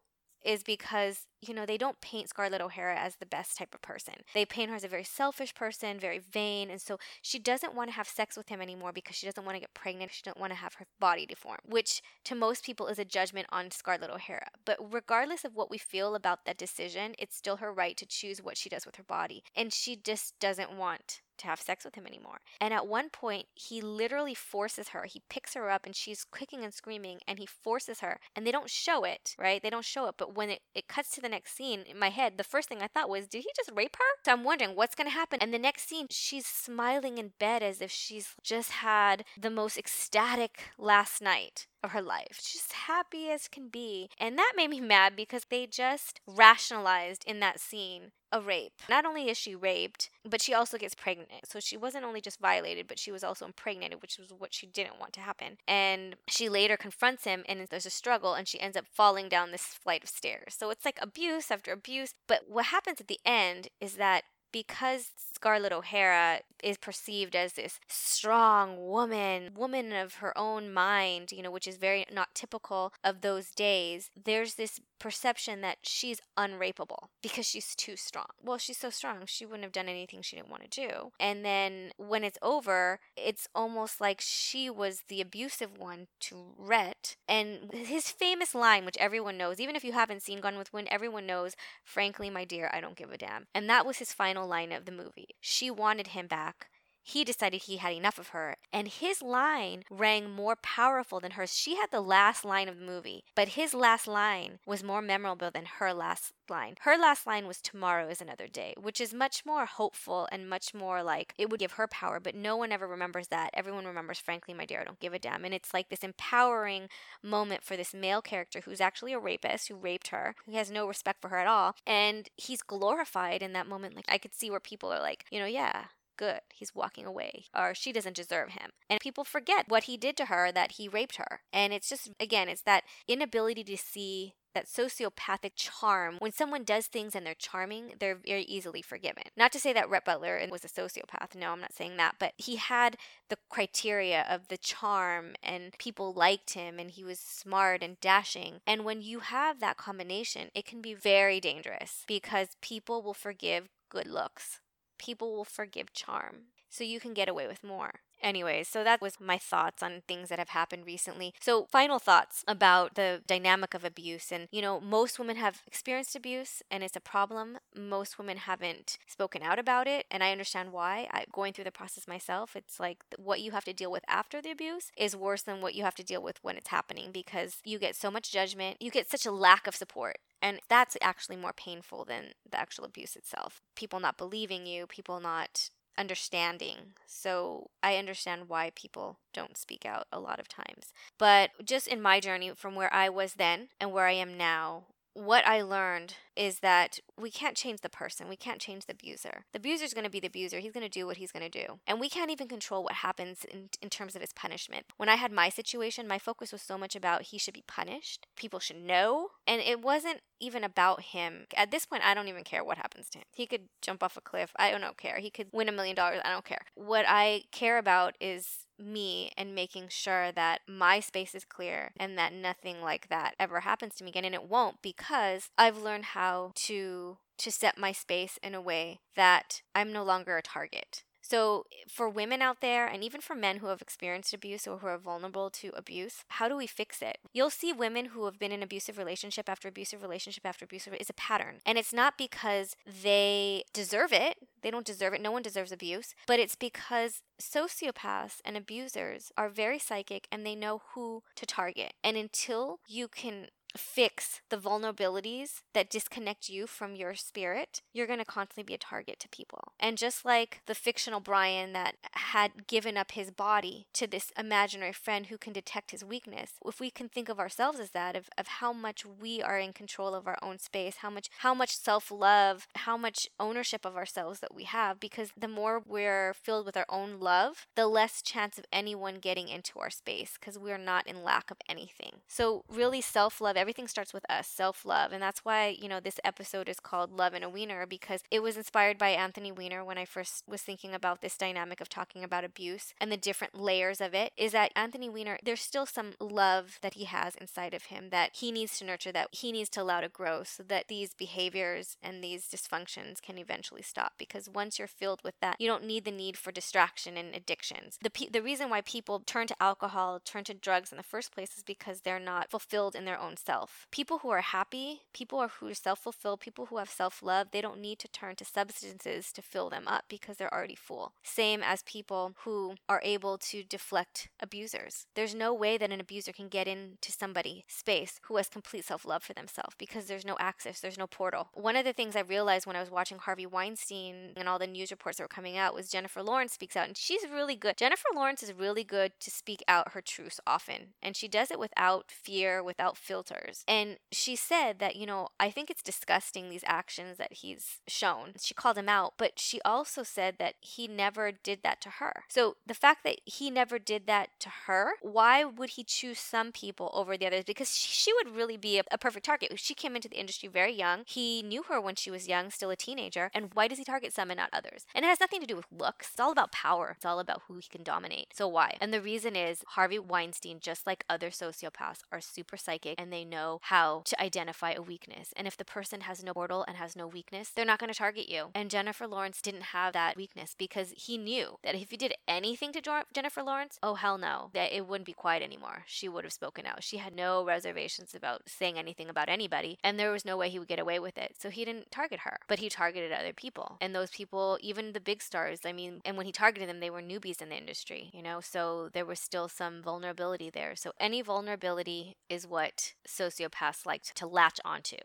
is 0.44 0.62
because 0.62 1.26
you 1.40 1.54
know 1.54 1.64
they 1.64 1.78
don't 1.78 2.00
paint 2.00 2.28
Scarlett 2.28 2.60
O'Hara 2.60 2.96
as 2.96 3.16
the 3.16 3.26
best 3.26 3.56
type 3.56 3.74
of 3.74 3.82
person. 3.82 4.14
They 4.34 4.44
paint 4.44 4.70
her 4.70 4.76
as 4.76 4.84
a 4.84 4.88
very 4.88 5.04
selfish 5.04 5.54
person, 5.54 5.98
very 5.98 6.18
vain, 6.18 6.70
and 6.70 6.80
so 6.80 6.98
she 7.22 7.38
doesn't 7.38 7.74
want 7.74 7.90
to 7.90 7.96
have 7.96 8.08
sex 8.08 8.36
with 8.36 8.48
him 8.48 8.60
anymore 8.60 8.92
because 8.92 9.16
she 9.16 9.26
doesn't 9.26 9.44
want 9.44 9.56
to 9.56 9.60
get 9.60 9.74
pregnant. 9.74 10.12
She 10.12 10.22
doesn't 10.22 10.40
want 10.40 10.52
to 10.52 10.58
have 10.58 10.74
her 10.74 10.86
body 10.98 11.26
deformed, 11.26 11.60
which 11.64 12.02
to 12.24 12.34
most 12.34 12.64
people 12.64 12.86
is 12.86 12.98
a 12.98 13.04
judgment 13.04 13.46
on 13.50 13.70
Scarlett 13.70 14.10
O'Hara. 14.10 14.48
But 14.64 14.78
regardless 14.92 15.44
of 15.44 15.54
what 15.54 15.70
we 15.70 15.78
feel 15.78 16.14
about 16.14 16.44
that 16.44 16.58
decision, 16.58 17.14
it's 17.18 17.36
still 17.36 17.56
her 17.56 17.72
right 17.72 17.96
to 17.96 18.06
choose 18.06 18.42
what 18.42 18.56
she 18.56 18.68
does 18.68 18.86
with 18.86 18.96
her 18.96 19.02
body, 19.02 19.42
and 19.54 19.72
she 19.72 19.96
just 19.96 20.38
doesn't 20.40 20.76
want 20.76 21.22
to 21.40 21.46
have 21.46 21.60
sex 21.60 21.84
with 21.84 21.94
him 21.94 22.06
anymore. 22.06 22.40
And 22.60 22.72
at 22.72 22.86
one 22.86 23.10
point, 23.10 23.46
he 23.54 23.80
literally 23.80 24.34
forces 24.34 24.88
her. 24.88 25.04
He 25.04 25.22
picks 25.28 25.54
her 25.54 25.70
up 25.70 25.84
and 25.84 25.94
she's 25.94 26.24
kicking 26.24 26.64
and 26.64 26.72
screaming 26.72 27.20
and 27.26 27.38
he 27.38 27.46
forces 27.46 28.00
her. 28.00 28.20
And 28.34 28.46
they 28.46 28.52
don't 28.52 28.70
show 28.70 29.04
it, 29.04 29.34
right? 29.38 29.62
They 29.62 29.70
don't 29.70 29.84
show 29.84 30.06
it. 30.06 30.14
But 30.16 30.34
when 30.34 30.50
it, 30.50 30.60
it 30.74 30.88
cuts 30.88 31.10
to 31.12 31.20
the 31.20 31.28
next 31.28 31.56
scene, 31.56 31.84
in 31.88 31.98
my 31.98 32.10
head, 32.10 32.36
the 32.36 32.44
first 32.44 32.68
thing 32.68 32.82
I 32.82 32.88
thought 32.88 33.08
was, 33.08 33.26
did 33.26 33.42
he 33.42 33.50
just 33.56 33.70
rape 33.74 33.96
her? 33.96 34.22
So 34.24 34.32
I'm 34.32 34.44
wondering 34.44 34.76
what's 34.76 34.94
going 34.94 35.08
to 35.08 35.14
happen. 35.14 35.38
And 35.40 35.52
the 35.52 35.58
next 35.58 35.88
scene, 35.88 36.06
she's 36.10 36.46
smiling 36.46 37.18
in 37.18 37.32
bed 37.38 37.62
as 37.62 37.80
if 37.80 37.90
she's 37.90 38.34
just 38.42 38.70
had 38.70 39.24
the 39.38 39.50
most 39.50 39.76
ecstatic 39.76 40.70
last 40.78 41.20
night 41.22 41.66
of 41.82 41.92
her 41.92 42.02
life. 42.02 42.38
She's 42.42 42.70
happy 42.72 43.30
as 43.30 43.48
can 43.48 43.68
be. 43.68 44.08
And 44.18 44.36
that 44.38 44.52
made 44.56 44.70
me 44.70 44.80
mad 44.80 45.16
because 45.16 45.44
they 45.48 45.66
just 45.66 46.20
rationalized 46.26 47.24
in 47.26 47.40
that 47.40 47.60
scene 47.60 48.12
a 48.32 48.40
rape. 48.40 48.72
Not 48.88 49.04
only 49.04 49.28
is 49.28 49.36
she 49.36 49.54
raped, 49.54 50.10
but 50.24 50.40
she 50.40 50.54
also 50.54 50.78
gets 50.78 50.94
pregnant. 50.94 51.30
So 51.44 51.58
she 51.58 51.76
wasn't 51.76 52.04
only 52.04 52.20
just 52.20 52.38
violated, 52.38 52.86
but 52.86 52.98
she 52.98 53.10
was 53.10 53.24
also 53.24 53.44
impregnated, 53.44 54.02
which 54.02 54.18
was 54.18 54.32
what 54.32 54.54
she 54.54 54.66
didn't 54.66 55.00
want 55.00 55.12
to 55.14 55.20
happen. 55.20 55.56
And 55.66 56.16
she 56.28 56.48
later 56.48 56.76
confronts 56.76 57.24
him 57.24 57.44
and 57.48 57.66
there's 57.68 57.86
a 57.86 57.90
struggle 57.90 58.34
and 58.34 58.46
she 58.46 58.60
ends 58.60 58.76
up 58.76 58.86
falling 58.86 59.28
down 59.28 59.50
this 59.50 59.62
flight 59.62 60.04
of 60.04 60.10
stairs. 60.10 60.54
So 60.56 60.70
it's 60.70 60.84
like 60.84 60.98
abuse 61.02 61.50
after 61.50 61.72
abuse. 61.72 62.14
But 62.28 62.42
what 62.48 62.66
happens 62.66 63.00
at 63.00 63.08
the 63.08 63.20
end 63.24 63.68
is 63.80 63.94
that 63.94 64.24
because 64.52 65.10
Scarlett 65.16 65.72
O'Hara 65.72 66.40
is 66.62 66.76
perceived 66.76 67.34
as 67.34 67.54
this 67.54 67.80
strong 67.88 68.88
woman, 68.88 69.52
woman 69.56 69.92
of 69.92 70.14
her 70.14 70.36
own 70.36 70.72
mind, 70.72 71.32
you 71.32 71.42
know, 71.42 71.50
which 71.50 71.66
is 71.66 71.76
very 71.76 72.04
not 72.12 72.34
typical 72.34 72.92
of 73.02 73.22
those 73.22 73.50
days, 73.50 74.10
there's 74.22 74.54
this 74.54 74.80
perception 74.98 75.62
that 75.62 75.78
she's 75.82 76.20
unrapeable 76.38 77.08
because 77.22 77.46
she's 77.46 77.74
too 77.74 77.96
strong. 77.96 78.26
Well, 78.42 78.58
she's 78.58 78.76
so 78.76 78.90
strong, 78.90 79.22
she 79.24 79.46
wouldn't 79.46 79.64
have 79.64 79.72
done 79.72 79.88
anything 79.88 80.20
she 80.22 80.36
didn't 80.36 80.50
want 80.50 80.70
to 80.70 80.80
do. 80.88 81.12
And 81.18 81.44
then 81.44 81.92
when 81.96 82.22
it's 82.22 82.38
over, 82.42 83.00
it's 83.16 83.48
almost 83.54 84.00
like 84.00 84.20
she 84.20 84.68
was 84.68 85.04
the 85.08 85.22
abusive 85.22 85.78
one 85.78 86.08
to 86.20 86.54
Rhett. 86.58 87.16
And 87.26 87.72
his 87.72 88.10
famous 88.10 88.54
line, 88.54 88.84
which 88.84 88.98
everyone 88.98 89.38
knows, 89.38 89.58
even 89.58 89.74
if 89.74 89.84
you 89.84 89.92
haven't 89.92 90.22
seen 90.22 90.40
Gone 90.40 90.58
with 90.58 90.72
Wind, 90.72 90.88
everyone 90.90 91.26
knows, 91.26 91.56
frankly, 91.82 92.28
my 92.28 92.44
dear, 92.44 92.70
I 92.72 92.80
don't 92.80 92.96
give 92.96 93.10
a 93.10 93.16
damn. 93.16 93.46
And 93.54 93.68
that 93.70 93.86
was 93.86 93.98
his 93.98 94.12
final 94.12 94.39
line 94.46 94.72
of 94.72 94.84
the 94.84 94.92
movie. 94.92 95.36
She 95.40 95.70
wanted 95.70 96.08
him 96.08 96.26
back. 96.26 96.68
He 97.10 97.24
decided 97.24 97.62
he 97.62 97.78
had 97.78 97.92
enough 97.92 98.18
of 98.18 98.28
her, 98.28 98.56
and 98.72 98.86
his 98.86 99.20
line 99.20 99.82
rang 99.90 100.30
more 100.30 100.54
powerful 100.54 101.18
than 101.18 101.32
hers. 101.32 101.56
She 101.56 101.74
had 101.74 101.90
the 101.90 102.00
last 102.00 102.44
line 102.44 102.68
of 102.68 102.78
the 102.78 102.84
movie, 102.84 103.24
but 103.34 103.48
his 103.48 103.74
last 103.74 104.06
line 104.06 104.60
was 104.64 104.84
more 104.84 105.02
memorable 105.02 105.50
than 105.50 105.64
her 105.80 105.92
last 105.92 106.32
line. 106.48 106.76
Her 106.82 106.96
last 106.96 107.26
line 107.26 107.48
was 107.48 107.60
Tomorrow 107.60 108.08
is 108.08 108.20
another 108.20 108.46
day, 108.46 108.74
which 108.80 109.00
is 109.00 109.12
much 109.12 109.44
more 109.44 109.66
hopeful 109.66 110.28
and 110.30 110.48
much 110.48 110.72
more 110.72 111.02
like 111.02 111.34
it 111.36 111.50
would 111.50 111.58
give 111.58 111.72
her 111.72 111.88
power, 111.88 112.20
but 112.20 112.36
no 112.36 112.56
one 112.56 112.70
ever 112.70 112.86
remembers 112.86 113.26
that. 113.28 113.50
Everyone 113.54 113.86
remembers, 113.86 114.20
frankly, 114.20 114.54
my 114.54 114.64
dear, 114.64 114.82
I 114.82 114.84
don't 114.84 115.00
give 115.00 115.12
a 115.12 115.18
damn. 115.18 115.44
And 115.44 115.52
it's 115.52 115.74
like 115.74 115.88
this 115.88 116.04
empowering 116.04 116.88
moment 117.24 117.64
for 117.64 117.76
this 117.76 117.92
male 117.92 118.22
character 118.22 118.60
who's 118.64 118.80
actually 118.80 119.14
a 119.14 119.18
rapist, 119.18 119.66
who 119.66 119.74
raped 119.74 120.08
her, 120.08 120.36
who 120.46 120.52
has 120.52 120.70
no 120.70 120.86
respect 120.86 121.20
for 121.20 121.28
her 121.28 121.38
at 121.38 121.48
all. 121.48 121.74
And 121.84 122.28
he's 122.36 122.62
glorified 122.62 123.42
in 123.42 123.52
that 123.54 123.66
moment. 123.66 123.96
Like 123.96 124.06
I 124.08 124.18
could 124.18 124.34
see 124.34 124.48
where 124.48 124.60
people 124.60 124.92
are 124.92 125.00
like, 125.00 125.24
you 125.32 125.40
know, 125.40 125.46
yeah, 125.46 125.86
good. 126.20 126.40
He's 126.52 126.74
walking 126.74 127.06
away. 127.06 127.46
Or 127.56 127.74
she 127.74 127.92
doesn't 127.92 128.14
deserve 128.14 128.50
him. 128.50 128.70
And 128.88 129.00
people 129.00 129.24
forget 129.24 129.64
what 129.68 129.84
he 129.84 129.96
did 129.96 130.16
to 130.18 130.26
her, 130.26 130.52
that 130.52 130.72
he 130.72 130.86
raped 130.86 131.16
her. 131.16 131.40
And 131.52 131.72
it's 131.72 131.88
just, 131.88 132.10
again, 132.20 132.48
it's 132.48 132.62
that 132.62 132.84
inability 133.08 133.64
to 133.64 133.76
see 133.78 134.34
that 134.54 134.66
sociopathic 134.66 135.52
charm. 135.54 136.16
When 136.18 136.32
someone 136.32 136.64
does 136.64 136.88
things 136.88 137.14
and 137.14 137.24
they're 137.24 137.34
charming, 137.34 137.94
they're 137.98 138.16
very 138.16 138.42
easily 138.42 138.82
forgiven. 138.82 139.22
Not 139.36 139.50
to 139.52 139.60
say 139.60 139.72
that 139.72 139.88
Rhett 139.88 140.04
Butler 140.04 140.40
was 140.50 140.64
a 140.64 140.68
sociopath. 140.68 141.34
No, 141.34 141.52
I'm 141.52 141.60
not 141.60 141.72
saying 141.72 141.96
that. 141.96 142.16
But 142.18 142.34
he 142.36 142.56
had 142.56 142.96
the 143.30 143.38
criteria 143.48 144.26
of 144.28 144.48
the 144.48 144.58
charm 144.58 145.34
and 145.42 145.72
people 145.78 146.12
liked 146.12 146.54
him 146.54 146.78
and 146.78 146.90
he 146.90 147.04
was 147.04 147.18
smart 147.18 147.82
and 147.82 147.98
dashing. 148.00 148.60
And 148.66 148.84
when 148.84 149.00
you 149.00 149.20
have 149.20 149.60
that 149.60 149.78
combination, 149.78 150.48
it 150.54 150.66
can 150.66 150.82
be 150.82 150.92
very 150.92 151.40
dangerous 151.40 152.04
because 152.06 152.48
people 152.60 153.02
will 153.02 153.14
forgive 153.14 153.68
good 153.88 154.06
looks 154.06 154.60
people 155.00 155.34
will 155.34 155.46
forgive 155.46 155.94
charm. 155.94 156.48
So 156.68 156.84
you 156.84 157.00
can 157.00 157.14
get 157.14 157.28
away 157.28 157.46
with 157.46 157.64
more. 157.64 158.00
Anyways, 158.22 158.68
so 158.68 158.84
that 158.84 159.00
was 159.00 159.20
my 159.20 159.38
thoughts 159.38 159.82
on 159.82 160.02
things 160.06 160.28
that 160.28 160.38
have 160.38 160.50
happened 160.50 160.86
recently. 160.86 161.34
So, 161.40 161.66
final 161.70 161.98
thoughts 161.98 162.44
about 162.46 162.94
the 162.94 163.22
dynamic 163.26 163.74
of 163.74 163.84
abuse. 163.84 164.30
And, 164.30 164.48
you 164.52 164.60
know, 164.60 164.80
most 164.80 165.18
women 165.18 165.36
have 165.36 165.62
experienced 165.66 166.14
abuse 166.14 166.62
and 166.70 166.82
it's 166.82 166.96
a 166.96 167.00
problem. 167.00 167.58
Most 167.74 168.18
women 168.18 168.36
haven't 168.36 168.98
spoken 169.06 169.42
out 169.42 169.58
about 169.58 169.86
it. 169.86 170.06
And 170.10 170.22
I 170.22 170.32
understand 170.32 170.72
why. 170.72 171.08
I, 171.10 171.24
going 171.32 171.52
through 171.52 171.64
the 171.64 171.70
process 171.70 172.06
myself, 172.06 172.54
it's 172.54 172.78
like 172.78 172.98
what 173.16 173.40
you 173.40 173.52
have 173.52 173.64
to 173.64 173.72
deal 173.72 173.90
with 173.90 174.04
after 174.08 174.42
the 174.42 174.50
abuse 174.50 174.90
is 174.96 175.16
worse 175.16 175.42
than 175.42 175.60
what 175.60 175.74
you 175.74 175.84
have 175.84 175.94
to 175.96 176.04
deal 176.04 176.22
with 176.22 176.38
when 176.42 176.56
it's 176.56 176.68
happening 176.68 177.10
because 177.12 177.58
you 177.64 177.78
get 177.78 177.96
so 177.96 178.10
much 178.10 178.30
judgment, 178.30 178.76
you 178.80 178.90
get 178.90 179.10
such 179.10 179.26
a 179.26 179.32
lack 179.32 179.66
of 179.66 179.74
support. 179.74 180.18
And 180.42 180.60
that's 180.68 180.96
actually 181.02 181.36
more 181.36 181.52
painful 181.52 182.04
than 182.04 182.32
the 182.50 182.58
actual 182.58 182.84
abuse 182.84 183.16
itself. 183.16 183.60
People 183.76 184.00
not 184.00 184.16
believing 184.16 184.66
you, 184.66 184.86
people 184.86 185.20
not 185.20 185.70
understanding. 186.00 186.94
So 187.06 187.68
I 187.82 187.96
understand 187.96 188.48
why 188.48 188.70
people 188.74 189.18
don't 189.34 189.58
speak 189.58 189.84
out 189.84 190.06
a 190.10 190.18
lot 190.18 190.40
of 190.40 190.48
times. 190.48 190.92
But 191.18 191.50
just 191.62 191.86
in 191.86 192.00
my 192.00 192.18
journey 192.18 192.52
from 192.56 192.74
where 192.74 192.92
I 192.92 193.10
was 193.10 193.34
then 193.34 193.68
and 193.78 193.92
where 193.92 194.06
I 194.06 194.12
am 194.12 194.38
now, 194.38 194.84
what 195.14 195.46
I 195.46 195.62
learned 195.62 196.14
is 196.36 196.60
that 196.60 197.00
we 197.18 197.30
can't 197.30 197.56
change 197.56 197.80
the 197.80 197.88
person. 197.88 198.28
We 198.28 198.36
can't 198.36 198.60
change 198.60 198.86
the 198.86 198.92
abuser. 198.92 199.44
The 199.52 199.58
abuser 199.58 199.84
is 199.84 199.92
going 199.92 200.04
to 200.04 200.10
be 200.10 200.20
the 200.20 200.28
abuser. 200.28 200.60
He's 200.60 200.72
going 200.72 200.84
to 200.86 200.88
do 200.88 201.06
what 201.06 201.18
he's 201.18 201.32
going 201.32 201.48
to 201.48 201.66
do. 201.66 201.80
And 201.86 202.00
we 202.00 202.08
can't 202.08 202.30
even 202.30 202.48
control 202.48 202.82
what 202.82 202.94
happens 202.94 203.44
in, 203.44 203.68
in 203.82 203.90
terms 203.90 204.14
of 204.14 204.22
his 204.22 204.32
punishment. 204.32 204.86
When 204.96 205.08
I 205.08 205.16
had 205.16 205.32
my 205.32 205.48
situation, 205.48 206.08
my 206.08 206.18
focus 206.18 206.52
was 206.52 206.62
so 206.62 206.78
much 206.78 206.96
about 206.96 207.22
he 207.22 207.38
should 207.38 207.54
be 207.54 207.64
punished. 207.66 208.26
People 208.36 208.60
should 208.60 208.76
know. 208.76 209.28
And 209.46 209.60
it 209.60 209.82
wasn't 209.82 210.20
even 210.40 210.64
about 210.64 211.02
him. 211.02 211.46
At 211.56 211.70
this 211.70 211.84
point, 211.84 212.04
I 212.04 212.14
don't 212.14 212.28
even 212.28 212.44
care 212.44 212.64
what 212.64 212.78
happens 212.78 213.10
to 213.10 213.18
him. 213.18 213.24
He 213.34 213.46
could 213.46 213.68
jump 213.82 214.02
off 214.02 214.16
a 214.16 214.20
cliff. 214.20 214.52
I 214.56 214.70
don't 214.70 214.96
care. 214.96 215.18
He 215.18 215.30
could 215.30 215.48
win 215.52 215.68
a 215.68 215.72
million 215.72 215.96
dollars. 215.96 216.20
I 216.24 216.30
don't 216.30 216.44
care. 216.44 216.62
What 216.74 217.04
I 217.06 217.42
care 217.52 217.78
about 217.78 218.14
is 218.20 218.66
me 218.80 219.32
and 219.36 219.54
making 219.54 219.88
sure 219.88 220.32
that 220.32 220.60
my 220.66 221.00
space 221.00 221.34
is 221.34 221.44
clear 221.44 221.92
and 221.98 222.16
that 222.18 222.32
nothing 222.32 222.82
like 222.82 223.08
that 223.08 223.34
ever 223.38 223.60
happens 223.60 223.94
to 223.96 224.04
me 224.04 224.10
again 224.10 224.24
and 224.24 224.34
it 224.34 224.48
won't 224.48 224.82
because 224.82 225.50
I've 225.58 225.78
learned 225.78 226.06
how 226.06 226.52
to 226.66 227.18
to 227.38 227.50
set 227.50 227.78
my 227.78 227.90
space 227.90 228.38
in 228.42 228.54
a 228.54 228.60
way 228.60 229.00
that 229.16 229.62
I'm 229.74 229.92
no 229.92 230.04
longer 230.04 230.36
a 230.36 230.42
target. 230.42 231.04
So, 231.30 231.66
eh, 231.70 231.84
for 231.88 232.08
women 232.08 232.42
out 232.42 232.60
there, 232.60 232.86
and 232.86 233.04
even 233.04 233.20
for 233.20 233.36
men 233.36 233.58
who 233.58 233.68
have 233.68 233.80
experienced 233.80 234.34
abuse 234.34 234.66
or 234.66 234.78
who 234.78 234.88
are 234.88 234.98
vulnerable 234.98 235.48
to 235.50 235.70
abuse, 235.76 236.24
how 236.28 236.48
do 236.48 236.56
we 236.56 236.66
fix 236.66 237.00
it? 237.02 237.18
You'll 237.32 237.50
see 237.50 237.72
women 237.72 238.06
who 238.06 238.24
have 238.24 238.38
been 238.38 238.50
in 238.50 238.64
abusive 238.64 238.98
relationship 238.98 239.48
after 239.48 239.68
abusive 239.68 240.02
relationship 240.02 240.44
after 240.44 240.64
abusive 240.64 240.94
is 240.94 241.08
a 241.08 241.14
pattern. 241.14 241.58
And 241.64 241.78
it's 241.78 241.92
not 241.92 242.18
because 242.18 242.74
they 242.84 243.62
deserve 243.72 244.12
it, 244.12 244.38
they 244.62 244.72
don't 244.72 244.84
deserve 244.84 245.14
it. 245.14 245.22
No 245.22 245.30
one 245.30 245.42
deserves 245.42 245.70
abuse. 245.70 246.14
But 246.26 246.40
it's 246.40 246.56
because 246.56 247.22
sociopaths 247.40 248.40
and 248.44 248.56
abusers 248.56 249.30
are 249.36 249.48
very 249.48 249.78
psychic 249.78 250.26
and 250.32 250.44
they 250.44 250.56
know 250.56 250.82
who 250.94 251.22
to 251.36 251.46
target. 251.46 251.94
And 252.02 252.16
until 252.16 252.80
you 252.86 253.06
can 253.06 253.46
fix 253.76 254.40
the 254.48 254.56
vulnerabilities 254.56 255.62
that 255.74 255.90
disconnect 255.90 256.48
you 256.48 256.66
from 256.66 256.94
your 256.94 257.14
spirit, 257.14 257.82
you're 257.92 258.06
going 258.06 258.18
to 258.18 258.24
constantly 258.24 258.62
be 258.64 258.74
a 258.74 258.78
target 258.78 259.18
to 259.20 259.28
people. 259.28 259.72
And 259.78 259.96
just 259.96 260.24
like 260.24 260.62
the 260.66 260.74
fictional 260.74 261.20
Brian 261.20 261.72
that 261.72 261.96
had 262.12 262.66
given 262.66 262.96
up 262.96 263.12
his 263.12 263.30
body 263.30 263.86
to 263.94 264.06
this 264.06 264.32
imaginary 264.38 264.92
friend 264.92 265.26
who 265.26 265.38
can 265.38 265.52
detect 265.52 265.90
his 265.90 266.04
weakness, 266.04 266.52
if 266.64 266.80
we 266.80 266.90
can 266.90 267.08
think 267.08 267.28
of 267.28 267.38
ourselves 267.38 267.78
as 267.78 267.90
that, 267.90 268.16
of, 268.16 268.28
of 268.36 268.46
how 268.46 268.72
much 268.72 269.04
we 269.04 269.42
are 269.42 269.58
in 269.58 269.72
control 269.72 270.14
of 270.14 270.26
our 270.26 270.38
own 270.42 270.58
space, 270.58 270.96
how 270.96 271.10
much 271.10 271.28
how 271.38 271.54
much 271.54 271.76
self-love, 271.76 272.66
how 272.76 272.96
much 272.96 273.28
ownership 273.38 273.84
of 273.84 273.96
ourselves 273.96 274.40
that 274.40 274.54
we 274.54 274.64
have, 274.64 275.00
because 275.00 275.30
the 275.36 275.48
more 275.48 275.82
we're 275.86 276.34
filled 276.34 276.66
with 276.66 276.76
our 276.76 276.86
own 276.88 277.18
love, 277.20 277.66
the 277.76 277.86
less 277.86 278.22
chance 278.22 278.58
of 278.58 278.64
anyone 278.72 279.16
getting 279.16 279.48
into 279.48 279.78
our 279.78 279.90
space 279.90 280.36
because 280.38 280.58
we're 280.58 280.78
not 280.78 281.06
in 281.06 281.22
lack 281.22 281.50
of 281.50 281.58
anything. 281.68 282.16
So 282.28 282.64
really 282.68 283.00
self-love 283.00 283.56
everything 283.60 283.86
starts 283.86 284.14
with 284.14 284.24
us, 284.30 284.48
self 284.48 284.86
love. 284.86 285.12
And 285.12 285.22
that's 285.22 285.44
why, 285.44 285.76
you 285.78 285.86
know, 285.86 286.00
this 286.00 286.18
episode 286.24 286.66
is 286.66 286.80
called 286.80 287.12
Love 287.12 287.34
in 287.34 287.42
a 287.42 287.48
Wiener 287.48 287.84
because 287.84 288.22
it 288.30 288.42
was 288.42 288.56
inspired 288.56 288.96
by 288.96 289.10
Anthony 289.10 289.52
Weiner 289.52 289.84
when 289.84 289.98
I 289.98 290.06
first 290.06 290.44
was 290.48 290.62
thinking 290.62 290.94
about 290.94 291.20
this 291.20 291.36
dynamic 291.36 291.82
of 291.82 291.90
talking 291.90 292.24
about 292.24 292.42
abuse 292.42 292.94
and 292.98 293.12
the 293.12 293.18
different 293.18 293.54
layers 293.54 294.00
of 294.00 294.14
it. 294.14 294.32
Is 294.38 294.52
that 294.52 294.72
Anthony 294.74 295.10
Weiner, 295.10 295.38
there's 295.44 295.60
still 295.60 295.84
some 295.84 296.12
love 296.18 296.78
that 296.80 296.94
he 296.94 297.04
has 297.04 297.34
inside 297.34 297.74
of 297.74 297.84
him 297.84 298.08
that 298.08 298.30
he 298.34 298.50
needs 298.50 298.78
to 298.78 298.84
nurture, 298.86 299.12
that 299.12 299.28
he 299.32 299.52
needs 299.52 299.68
to 299.70 299.82
allow 299.82 300.00
to 300.00 300.08
grow 300.08 300.42
so 300.42 300.62
that 300.62 300.88
these 300.88 301.12
behaviors 301.12 301.98
and 302.02 302.24
these 302.24 302.48
dysfunctions 302.48 303.20
can 303.20 303.36
eventually 303.36 303.82
stop. 303.82 304.14
Because 304.16 304.48
once 304.48 304.78
you're 304.78 304.88
filled 304.88 305.20
with 305.22 305.38
that, 305.40 305.56
you 305.60 305.68
don't 305.68 305.84
need 305.84 306.06
the 306.06 306.10
need 306.10 306.38
for 306.38 306.50
distraction 306.50 307.18
and 307.18 307.34
addictions. 307.34 307.98
The, 308.02 308.08
pe- 308.08 308.30
the 308.30 308.42
reason 308.42 308.70
why 308.70 308.80
people 308.80 309.20
turn 309.20 309.46
to 309.48 309.62
alcohol, 309.62 310.18
turn 310.24 310.44
to 310.44 310.54
drugs 310.54 310.90
in 310.90 310.96
the 310.96 311.02
first 311.02 311.30
place 311.30 311.58
is 311.58 311.62
because 311.62 312.00
they're 312.00 312.18
not 312.18 312.50
fulfilled 312.50 312.94
in 312.94 313.04
their 313.04 313.20
own 313.20 313.36
self 313.36 313.49
People 313.90 314.18
who 314.18 314.30
are 314.30 314.40
happy, 314.40 315.02
people 315.12 315.46
who 315.46 315.68
are 315.68 315.74
self 315.74 315.98
fulfilled, 315.98 316.40
people 316.40 316.66
who 316.66 316.76
have 316.76 316.88
self 316.90 317.22
love, 317.22 317.48
they 317.50 317.60
don't 317.60 317.80
need 317.80 317.98
to 317.98 318.08
turn 318.08 318.36
to 318.36 318.44
substances 318.44 319.32
to 319.32 319.42
fill 319.42 319.70
them 319.70 319.88
up 319.88 320.04
because 320.08 320.36
they're 320.36 320.54
already 320.54 320.76
full. 320.76 321.14
Same 321.22 321.60
as 321.62 321.82
people 321.82 322.34
who 322.44 322.74
are 322.88 323.00
able 323.04 323.38
to 323.38 323.64
deflect 323.64 324.28
abusers. 324.40 325.06
There's 325.14 325.34
no 325.34 325.52
way 325.52 325.76
that 325.78 325.90
an 325.90 326.00
abuser 326.00 326.32
can 326.32 326.48
get 326.48 326.68
into 326.68 327.10
somebody's 327.10 327.62
space 327.66 328.20
who 328.24 328.36
has 328.36 328.48
complete 328.48 328.84
self 328.84 329.04
love 329.04 329.22
for 329.24 329.34
themselves 329.34 329.74
because 329.78 330.06
there's 330.06 330.24
no 330.24 330.36
access, 330.38 330.80
there's 330.80 330.98
no 330.98 331.08
portal. 331.08 331.48
One 331.54 331.76
of 331.76 331.84
the 331.84 331.92
things 331.92 332.14
I 332.14 332.20
realized 332.20 332.66
when 332.66 332.76
I 332.76 332.80
was 332.80 332.90
watching 332.90 333.18
Harvey 333.18 333.46
Weinstein 333.46 334.32
and 334.36 334.48
all 334.48 334.58
the 334.60 334.66
news 334.68 334.92
reports 334.92 335.18
that 335.18 335.24
were 335.24 335.28
coming 335.28 335.56
out 335.56 335.74
was 335.74 335.90
Jennifer 335.90 336.22
Lawrence 336.22 336.52
speaks 336.52 336.76
out, 336.76 336.86
and 336.86 336.96
she's 336.96 337.22
really 337.28 337.56
good. 337.56 337.76
Jennifer 337.76 338.08
Lawrence 338.14 338.44
is 338.44 338.52
really 338.52 338.84
good 338.84 339.12
to 339.20 339.30
speak 339.30 339.62
out 339.66 339.92
her 339.92 340.00
truths 340.00 340.40
often, 340.46 340.94
and 341.02 341.16
she 341.16 341.26
does 341.26 341.50
it 341.50 341.58
without 341.58 342.10
fear, 342.10 342.62
without 342.62 342.96
filter 342.96 343.39
And 343.66 343.98
she 344.10 344.36
said 344.36 344.78
that, 344.78 344.96
you 344.96 345.06
know, 345.06 345.28
I 345.38 345.50
think 345.50 345.70
it's 345.70 345.82
disgusting 345.82 346.48
these 346.48 346.64
actions 346.66 347.18
that 347.18 347.34
he's 347.34 347.80
shown. 347.86 348.32
She 348.40 348.54
called 348.54 348.78
him 348.78 348.88
out, 348.88 349.14
but 349.18 349.38
she 349.38 349.60
also 349.62 350.02
said 350.02 350.36
that 350.38 350.54
he 350.60 350.88
never 350.88 351.32
did 351.32 351.60
that 351.62 351.80
to 351.82 351.88
her. 352.00 352.24
So 352.28 352.56
the 352.66 352.74
fact 352.74 353.04
that 353.04 353.20
he 353.24 353.50
never 353.50 353.78
did 353.78 354.06
that 354.06 354.30
to 354.40 354.48
her, 354.66 354.92
why 355.02 355.44
would 355.44 355.70
he 355.70 355.84
choose 355.84 356.18
some 356.18 356.52
people 356.52 356.90
over 356.92 357.16
the 357.16 357.26
others? 357.26 357.44
Because 357.44 357.76
she 357.76 358.12
would 358.14 358.34
really 358.34 358.56
be 358.56 358.78
a, 358.78 358.84
a 358.90 358.98
perfect 358.98 359.26
target. 359.26 359.52
She 359.58 359.74
came 359.74 359.96
into 359.96 360.08
the 360.08 360.18
industry 360.18 360.48
very 360.48 360.72
young. 360.72 361.02
He 361.06 361.42
knew 361.42 361.62
her 361.64 361.80
when 361.80 361.94
she 361.94 362.10
was 362.10 362.28
young, 362.28 362.50
still 362.50 362.70
a 362.70 362.76
teenager. 362.76 363.30
And 363.34 363.50
why 363.54 363.68
does 363.68 363.78
he 363.78 363.84
target 363.84 364.12
some 364.12 364.30
and 364.30 364.38
not 364.38 364.50
others? 364.52 364.86
And 364.94 365.04
it 365.04 365.08
has 365.08 365.20
nothing 365.20 365.40
to 365.40 365.46
do 365.46 365.56
with 365.56 365.66
looks. 365.70 366.10
It's 366.10 366.20
all 366.20 366.32
about 366.32 366.52
power. 366.52 366.94
It's 366.96 367.06
all 367.06 367.20
about 367.20 367.42
who 367.48 367.56
he 367.56 367.68
can 367.68 367.82
dominate. 367.82 368.28
So 368.34 368.48
why? 368.48 368.76
And 368.80 368.92
the 368.92 369.00
reason 369.00 369.36
is 369.36 369.64
Harvey 369.68 369.98
Weinstein, 369.98 370.58
just 370.60 370.86
like 370.86 371.04
other 371.08 371.30
sociopaths, 371.30 372.00
are 372.12 372.20
super 372.20 372.56
psychic 372.56 373.00
and 373.00 373.12
they 373.12 373.24
know 373.30 373.58
how 373.62 374.02
to 374.04 374.20
identify 374.20 374.72
a 374.72 374.82
weakness. 374.82 375.32
And 375.36 375.46
if 375.46 375.56
the 375.56 375.64
person 375.64 376.02
has 376.02 376.22
no 376.22 376.34
portal 376.34 376.64
and 376.66 376.76
has 376.76 376.96
no 376.96 377.06
weakness, 377.06 377.50
they're 377.50 377.64
not 377.64 377.78
going 377.78 377.92
to 377.92 377.98
target 377.98 378.28
you. 378.28 378.50
And 378.54 378.70
Jennifer 378.70 379.06
Lawrence 379.06 379.40
didn't 379.40 379.62
have 379.62 379.92
that 379.94 380.16
weakness 380.16 380.54
because 380.58 380.92
he 380.96 381.16
knew 381.16 381.58
that 381.62 381.74
if 381.74 381.90
he 381.90 381.96
did 381.96 382.14
anything 382.28 382.72
to 382.72 383.04
Jennifer 383.14 383.42
Lawrence, 383.42 383.78
oh 383.82 383.94
hell 383.94 384.18
no, 384.18 384.50
that 384.54 384.74
it 384.76 384.86
wouldn't 384.86 385.06
be 385.06 385.12
quiet 385.12 385.42
anymore. 385.42 385.84
She 385.86 386.08
would 386.08 386.24
have 386.24 386.32
spoken 386.32 386.66
out. 386.66 386.82
She 386.82 386.98
had 386.98 387.14
no 387.14 387.44
reservations 387.44 388.14
about 388.14 388.42
saying 388.46 388.78
anything 388.78 389.08
about 389.08 389.28
anybody, 389.28 389.78
and 389.82 389.98
there 389.98 390.10
was 390.10 390.24
no 390.24 390.36
way 390.36 390.50
he 390.50 390.58
would 390.58 390.68
get 390.68 390.80
away 390.80 390.98
with 390.98 391.16
it. 391.16 391.36
So 391.38 391.50
he 391.50 391.64
didn't 391.64 391.90
target 391.90 392.20
her, 392.20 392.38
but 392.48 392.58
he 392.58 392.68
targeted 392.68 393.12
other 393.12 393.32
people. 393.32 393.78
And 393.80 393.94
those 393.94 394.10
people, 394.10 394.58
even 394.60 394.92
the 394.92 395.00
big 395.00 395.22
stars, 395.22 395.60
I 395.64 395.72
mean, 395.72 396.00
and 396.04 396.16
when 396.16 396.26
he 396.26 396.32
targeted 396.32 396.68
them, 396.68 396.80
they 396.80 396.90
were 396.90 397.02
newbies 397.02 397.40
in 397.40 397.48
the 397.48 397.56
industry, 397.56 398.10
you 398.12 398.22
know, 398.22 398.40
so 398.40 398.88
there 398.92 399.06
was 399.06 399.20
still 399.20 399.48
some 399.48 399.82
vulnerability 399.82 400.50
there. 400.50 400.74
So 400.76 400.92
any 400.98 401.22
vulnerability 401.22 402.16
is 402.28 402.46
what 402.46 402.94
sociopaths 403.20 403.84
like 403.84 404.02
to 404.02 404.26
latch 404.26 404.60
onto. 404.64 404.96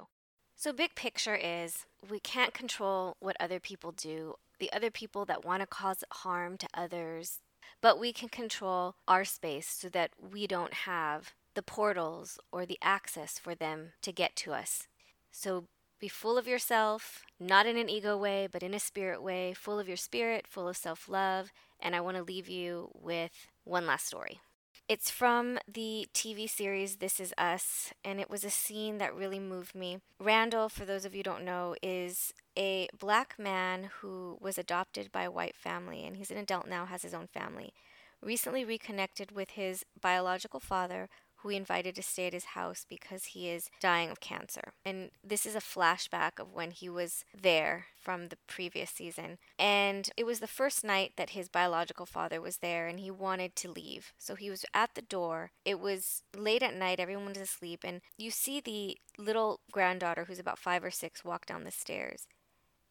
So, 0.56 0.71
big 0.71 0.95
picture 0.95 1.36
is 1.36 1.86
we 2.10 2.19
can't 2.19 2.54
control 2.54 3.17
what 3.19 3.36
other 3.39 3.60
people 3.60 3.91
do, 3.91 4.36
the 4.60 4.71
other 4.71 4.89
people 4.89 5.25
that 5.25 5.43
want 5.43 5.62
to 5.62 5.67
cause 5.67 6.04
harm 6.12 6.58
to 6.58 6.67
others, 6.73 7.41
but 7.82 7.99
we 7.99 8.13
can 8.13 8.30
control 8.30 8.95
our 9.08 9.25
space 9.25 9.67
so 9.67 9.89
that 9.89 10.12
we 10.17 10.47
don't 10.47 10.73
have 10.73 11.34
the 11.56 11.62
portals 11.62 12.39
or 12.51 12.65
the 12.65 12.78
access 12.82 13.38
for 13.38 13.54
them 13.54 13.93
to 14.01 14.13
get 14.13 14.36
to 14.38 14.54
us. 14.54 14.88
So, 15.32 15.65
be 15.99 16.08
full 16.08 16.38
of 16.38 16.47
yourself, 16.47 17.23
not 17.39 17.65
in 17.65 17.78
an 17.78 17.89
ego 17.89 18.17
way, 18.17 18.47
but 18.51 18.63
in 18.63 18.73
a 18.73 18.80
spirit 18.80 19.21
way, 19.21 19.54
full 19.54 19.80
of 19.80 19.88
your 19.88 19.97
spirit, 19.97 20.47
full 20.47 20.67
of 20.67 20.78
self 20.78 21.10
love. 21.10 21.51
And 21.80 21.95
I 21.95 22.01
want 22.01 22.17
to 22.17 22.23
leave 22.23 22.47
you 22.47 22.91
with 22.93 23.49
one 23.63 23.86
last 23.86 24.08
story. 24.08 24.39
It's 24.87 25.09
from 25.09 25.57
the 25.67 26.07
TV 26.13 26.47
series 26.47 26.97
This 26.97 27.19
Is 27.19 27.33
Us, 27.39 27.91
and 28.03 28.19
it 28.19 28.29
was 28.29 28.43
a 28.43 28.51
scene 28.51 28.99
that 28.99 29.15
really 29.15 29.39
moved 29.39 29.73
me. 29.73 29.97
Randall, 30.19 30.69
for 30.69 30.85
those 30.85 31.05
of 31.05 31.15
you 31.15 31.23
don't 31.23 31.43
know, 31.43 31.75
is 31.81 32.35
a 32.55 32.87
black 32.95 33.33
man 33.39 33.89
who 34.01 34.37
was 34.39 34.59
adopted 34.59 35.11
by 35.11 35.23
a 35.23 35.31
white 35.31 35.55
family, 35.55 36.05
and 36.05 36.17
he's 36.17 36.29
an 36.29 36.37
adult 36.37 36.67
now, 36.67 36.85
has 36.85 37.01
his 37.01 37.15
own 37.15 37.25
family. 37.25 37.73
Recently 38.21 38.63
reconnected 38.63 39.31
with 39.31 39.51
his 39.51 39.83
biological 39.99 40.59
father, 40.59 41.09
who 41.45 41.49
he 41.49 41.58
invited 41.58 41.93
to 41.93 42.01
stay 42.01 42.25
at 42.25 42.34
his 42.34 42.45
house 42.45 42.88
because 42.89 43.25
he 43.25 43.49
is 43.49 43.69
dying 43.79 44.10
of 44.10 44.19
cancer. 44.19 44.73
And 44.84 45.12
this 45.23 45.45
is 45.45 45.53
a 45.53 45.60
flashback 45.60 46.39
of 46.39 46.51
when 46.51 46.71
he 46.71 46.89
was 46.89 47.23
there 47.39 47.86
from 48.01 48.29
the 48.29 48.38
previous 48.47 48.89
season. 48.89 49.38
And 49.60 50.10
it 50.17 50.25
was 50.25 50.39
the 50.39 50.47
first 50.47 50.84
night 50.84 51.12
that 51.17 51.29
his 51.29 51.47
biological 51.47 52.08
father 52.08 52.41
was 52.41 52.58
there 52.58 52.88
and 52.88 52.99
he 52.99 53.12
wanted 53.12 53.55
to 53.58 53.71
leave. 53.71 54.12
So 54.17 54.34
he 54.34 54.49
was 54.49 54.65
at 54.73 54.95
the 54.95 55.03
door. 55.03 55.51
It 55.63 55.79
was 55.79 56.23
late 56.36 56.63
at 56.63 56.73
night, 56.73 56.99
everyone 56.99 57.27
was 57.27 57.38
asleep, 57.38 57.81
and 57.84 58.01
you 58.17 58.31
see 58.31 58.60
the 58.60 58.97
little 59.19 59.60
granddaughter 59.71 60.25
who's 60.25 60.39
about 60.39 60.58
five 60.58 60.84
or 60.84 60.89
six 60.89 61.23
walk 61.23 61.45
down 61.45 61.63
the 61.63 61.69
stairs. 61.69 62.25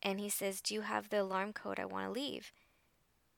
And 0.01 0.21
he 0.21 0.29
says, 0.29 0.61
Do 0.61 0.75
you 0.75 0.83
have 0.83 1.09
the 1.09 1.23
alarm 1.23 1.55
code? 1.55 1.81
I 1.81 1.87
want 1.87 2.07
to 2.07 2.12
leave. 2.12 2.53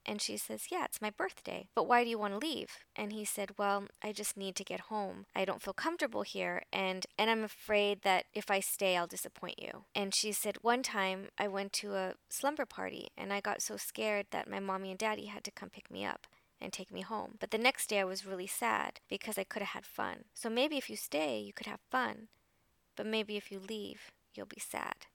And 0.07 0.23
she 0.23 0.37
says, 0.37 0.67
Yeah, 0.71 0.85
it's 0.85 1.03
my 1.03 1.11
birthday. 1.11 1.69
But 1.75 1.89
why 1.89 2.05
do 2.05 2.11
you 2.11 2.19
want 2.19 2.33
to 2.33 2.47
leave? 2.47 2.71
And 2.95 3.13
he 3.13 3.25
said, 3.25 3.59
Well, 3.59 3.85
I 4.03 4.13
just 4.13 4.37
need 4.37 4.55
to 4.57 4.65
get 4.65 4.81
home. 4.81 5.27
I 5.35 5.45
don't 5.45 5.61
feel 5.61 5.75
comfortable 5.75 6.23
here 6.23 6.63
and 6.73 7.05
and 7.19 7.29
I'm 7.29 7.45
afraid 7.45 8.03
that 8.03 8.27
if 8.33 8.51
I 8.51 8.61
stay 8.61 8.97
I'll 8.97 9.09
disappoint 9.09 9.61
you. 9.61 9.85
And 9.95 10.15
she 10.15 10.33
said, 10.33 10.59
One 10.63 10.83
time 10.83 11.29
I 11.37 11.49
went 11.49 11.73
to 11.75 11.95
a 11.95 12.15
slumber 12.31 12.65
party 12.65 13.09
and 13.19 13.33
I 13.33 13.41
got 13.41 13.61
so 13.61 13.77
scared 13.77 14.27
that 14.31 14.49
my 14.49 14.61
mommy 14.61 14.91
and 14.91 14.99
daddy 14.99 15.27
had 15.27 15.45
to 15.45 15.51
come 15.51 15.71
pick 15.71 15.91
me 15.91 16.05
up 16.05 16.27
and 16.61 16.73
take 16.73 16.93
me 16.93 17.03
home. 17.03 17.35
But 17.41 17.51
the 17.51 17.59
next 17.59 17.89
day 17.89 18.01
I 18.01 18.05
was 18.05 18.25
really 18.25 18.47
sad 18.47 19.01
because 19.09 19.37
I 19.37 19.45
could 19.45 19.63
have 19.63 19.71
had 19.71 19.87
fun. 19.87 20.25
So 20.35 20.49
maybe 20.49 20.77
if 20.77 20.89
you 20.89 20.97
stay, 20.97 21.41
you 21.41 21.53
could 21.53 21.67
have 21.67 21.81
fun. 21.91 22.29
But 22.97 23.07
maybe 23.07 23.37
if 23.37 23.51
you 23.51 23.61
leave, 23.61 24.11
you'll 24.35 24.47
be 24.47 24.61
sad. 24.61 25.07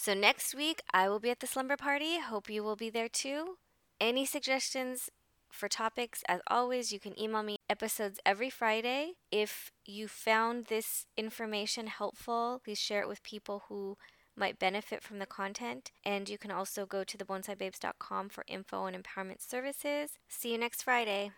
So 0.00 0.14
next 0.14 0.54
week, 0.54 0.80
I 0.94 1.08
will 1.08 1.18
be 1.18 1.30
at 1.30 1.40
the 1.40 1.48
slumber 1.48 1.76
party. 1.76 2.20
Hope 2.20 2.48
you 2.48 2.62
will 2.62 2.76
be 2.76 2.88
there 2.88 3.08
too. 3.08 3.56
Any 4.00 4.24
suggestions 4.24 5.10
for 5.50 5.68
topics, 5.68 6.22
as 6.28 6.40
always, 6.46 6.92
you 6.92 7.00
can 7.00 7.20
email 7.20 7.42
me 7.42 7.56
episodes 7.68 8.20
every 8.24 8.48
Friday. 8.48 9.14
If 9.32 9.72
you 9.84 10.06
found 10.06 10.66
this 10.66 11.06
information 11.16 11.88
helpful, 11.88 12.60
please 12.64 12.78
share 12.78 13.02
it 13.02 13.08
with 13.08 13.24
people 13.24 13.64
who 13.68 13.98
might 14.36 14.60
benefit 14.60 15.02
from 15.02 15.18
the 15.18 15.26
content. 15.26 15.90
And 16.04 16.28
you 16.28 16.38
can 16.38 16.52
also 16.52 16.86
go 16.86 17.02
to 17.02 17.18
thebonsaibabes.com 17.18 18.28
for 18.28 18.44
info 18.46 18.86
and 18.86 18.96
empowerment 18.96 19.40
services. 19.40 20.12
See 20.28 20.52
you 20.52 20.58
next 20.58 20.84
Friday. 20.84 21.32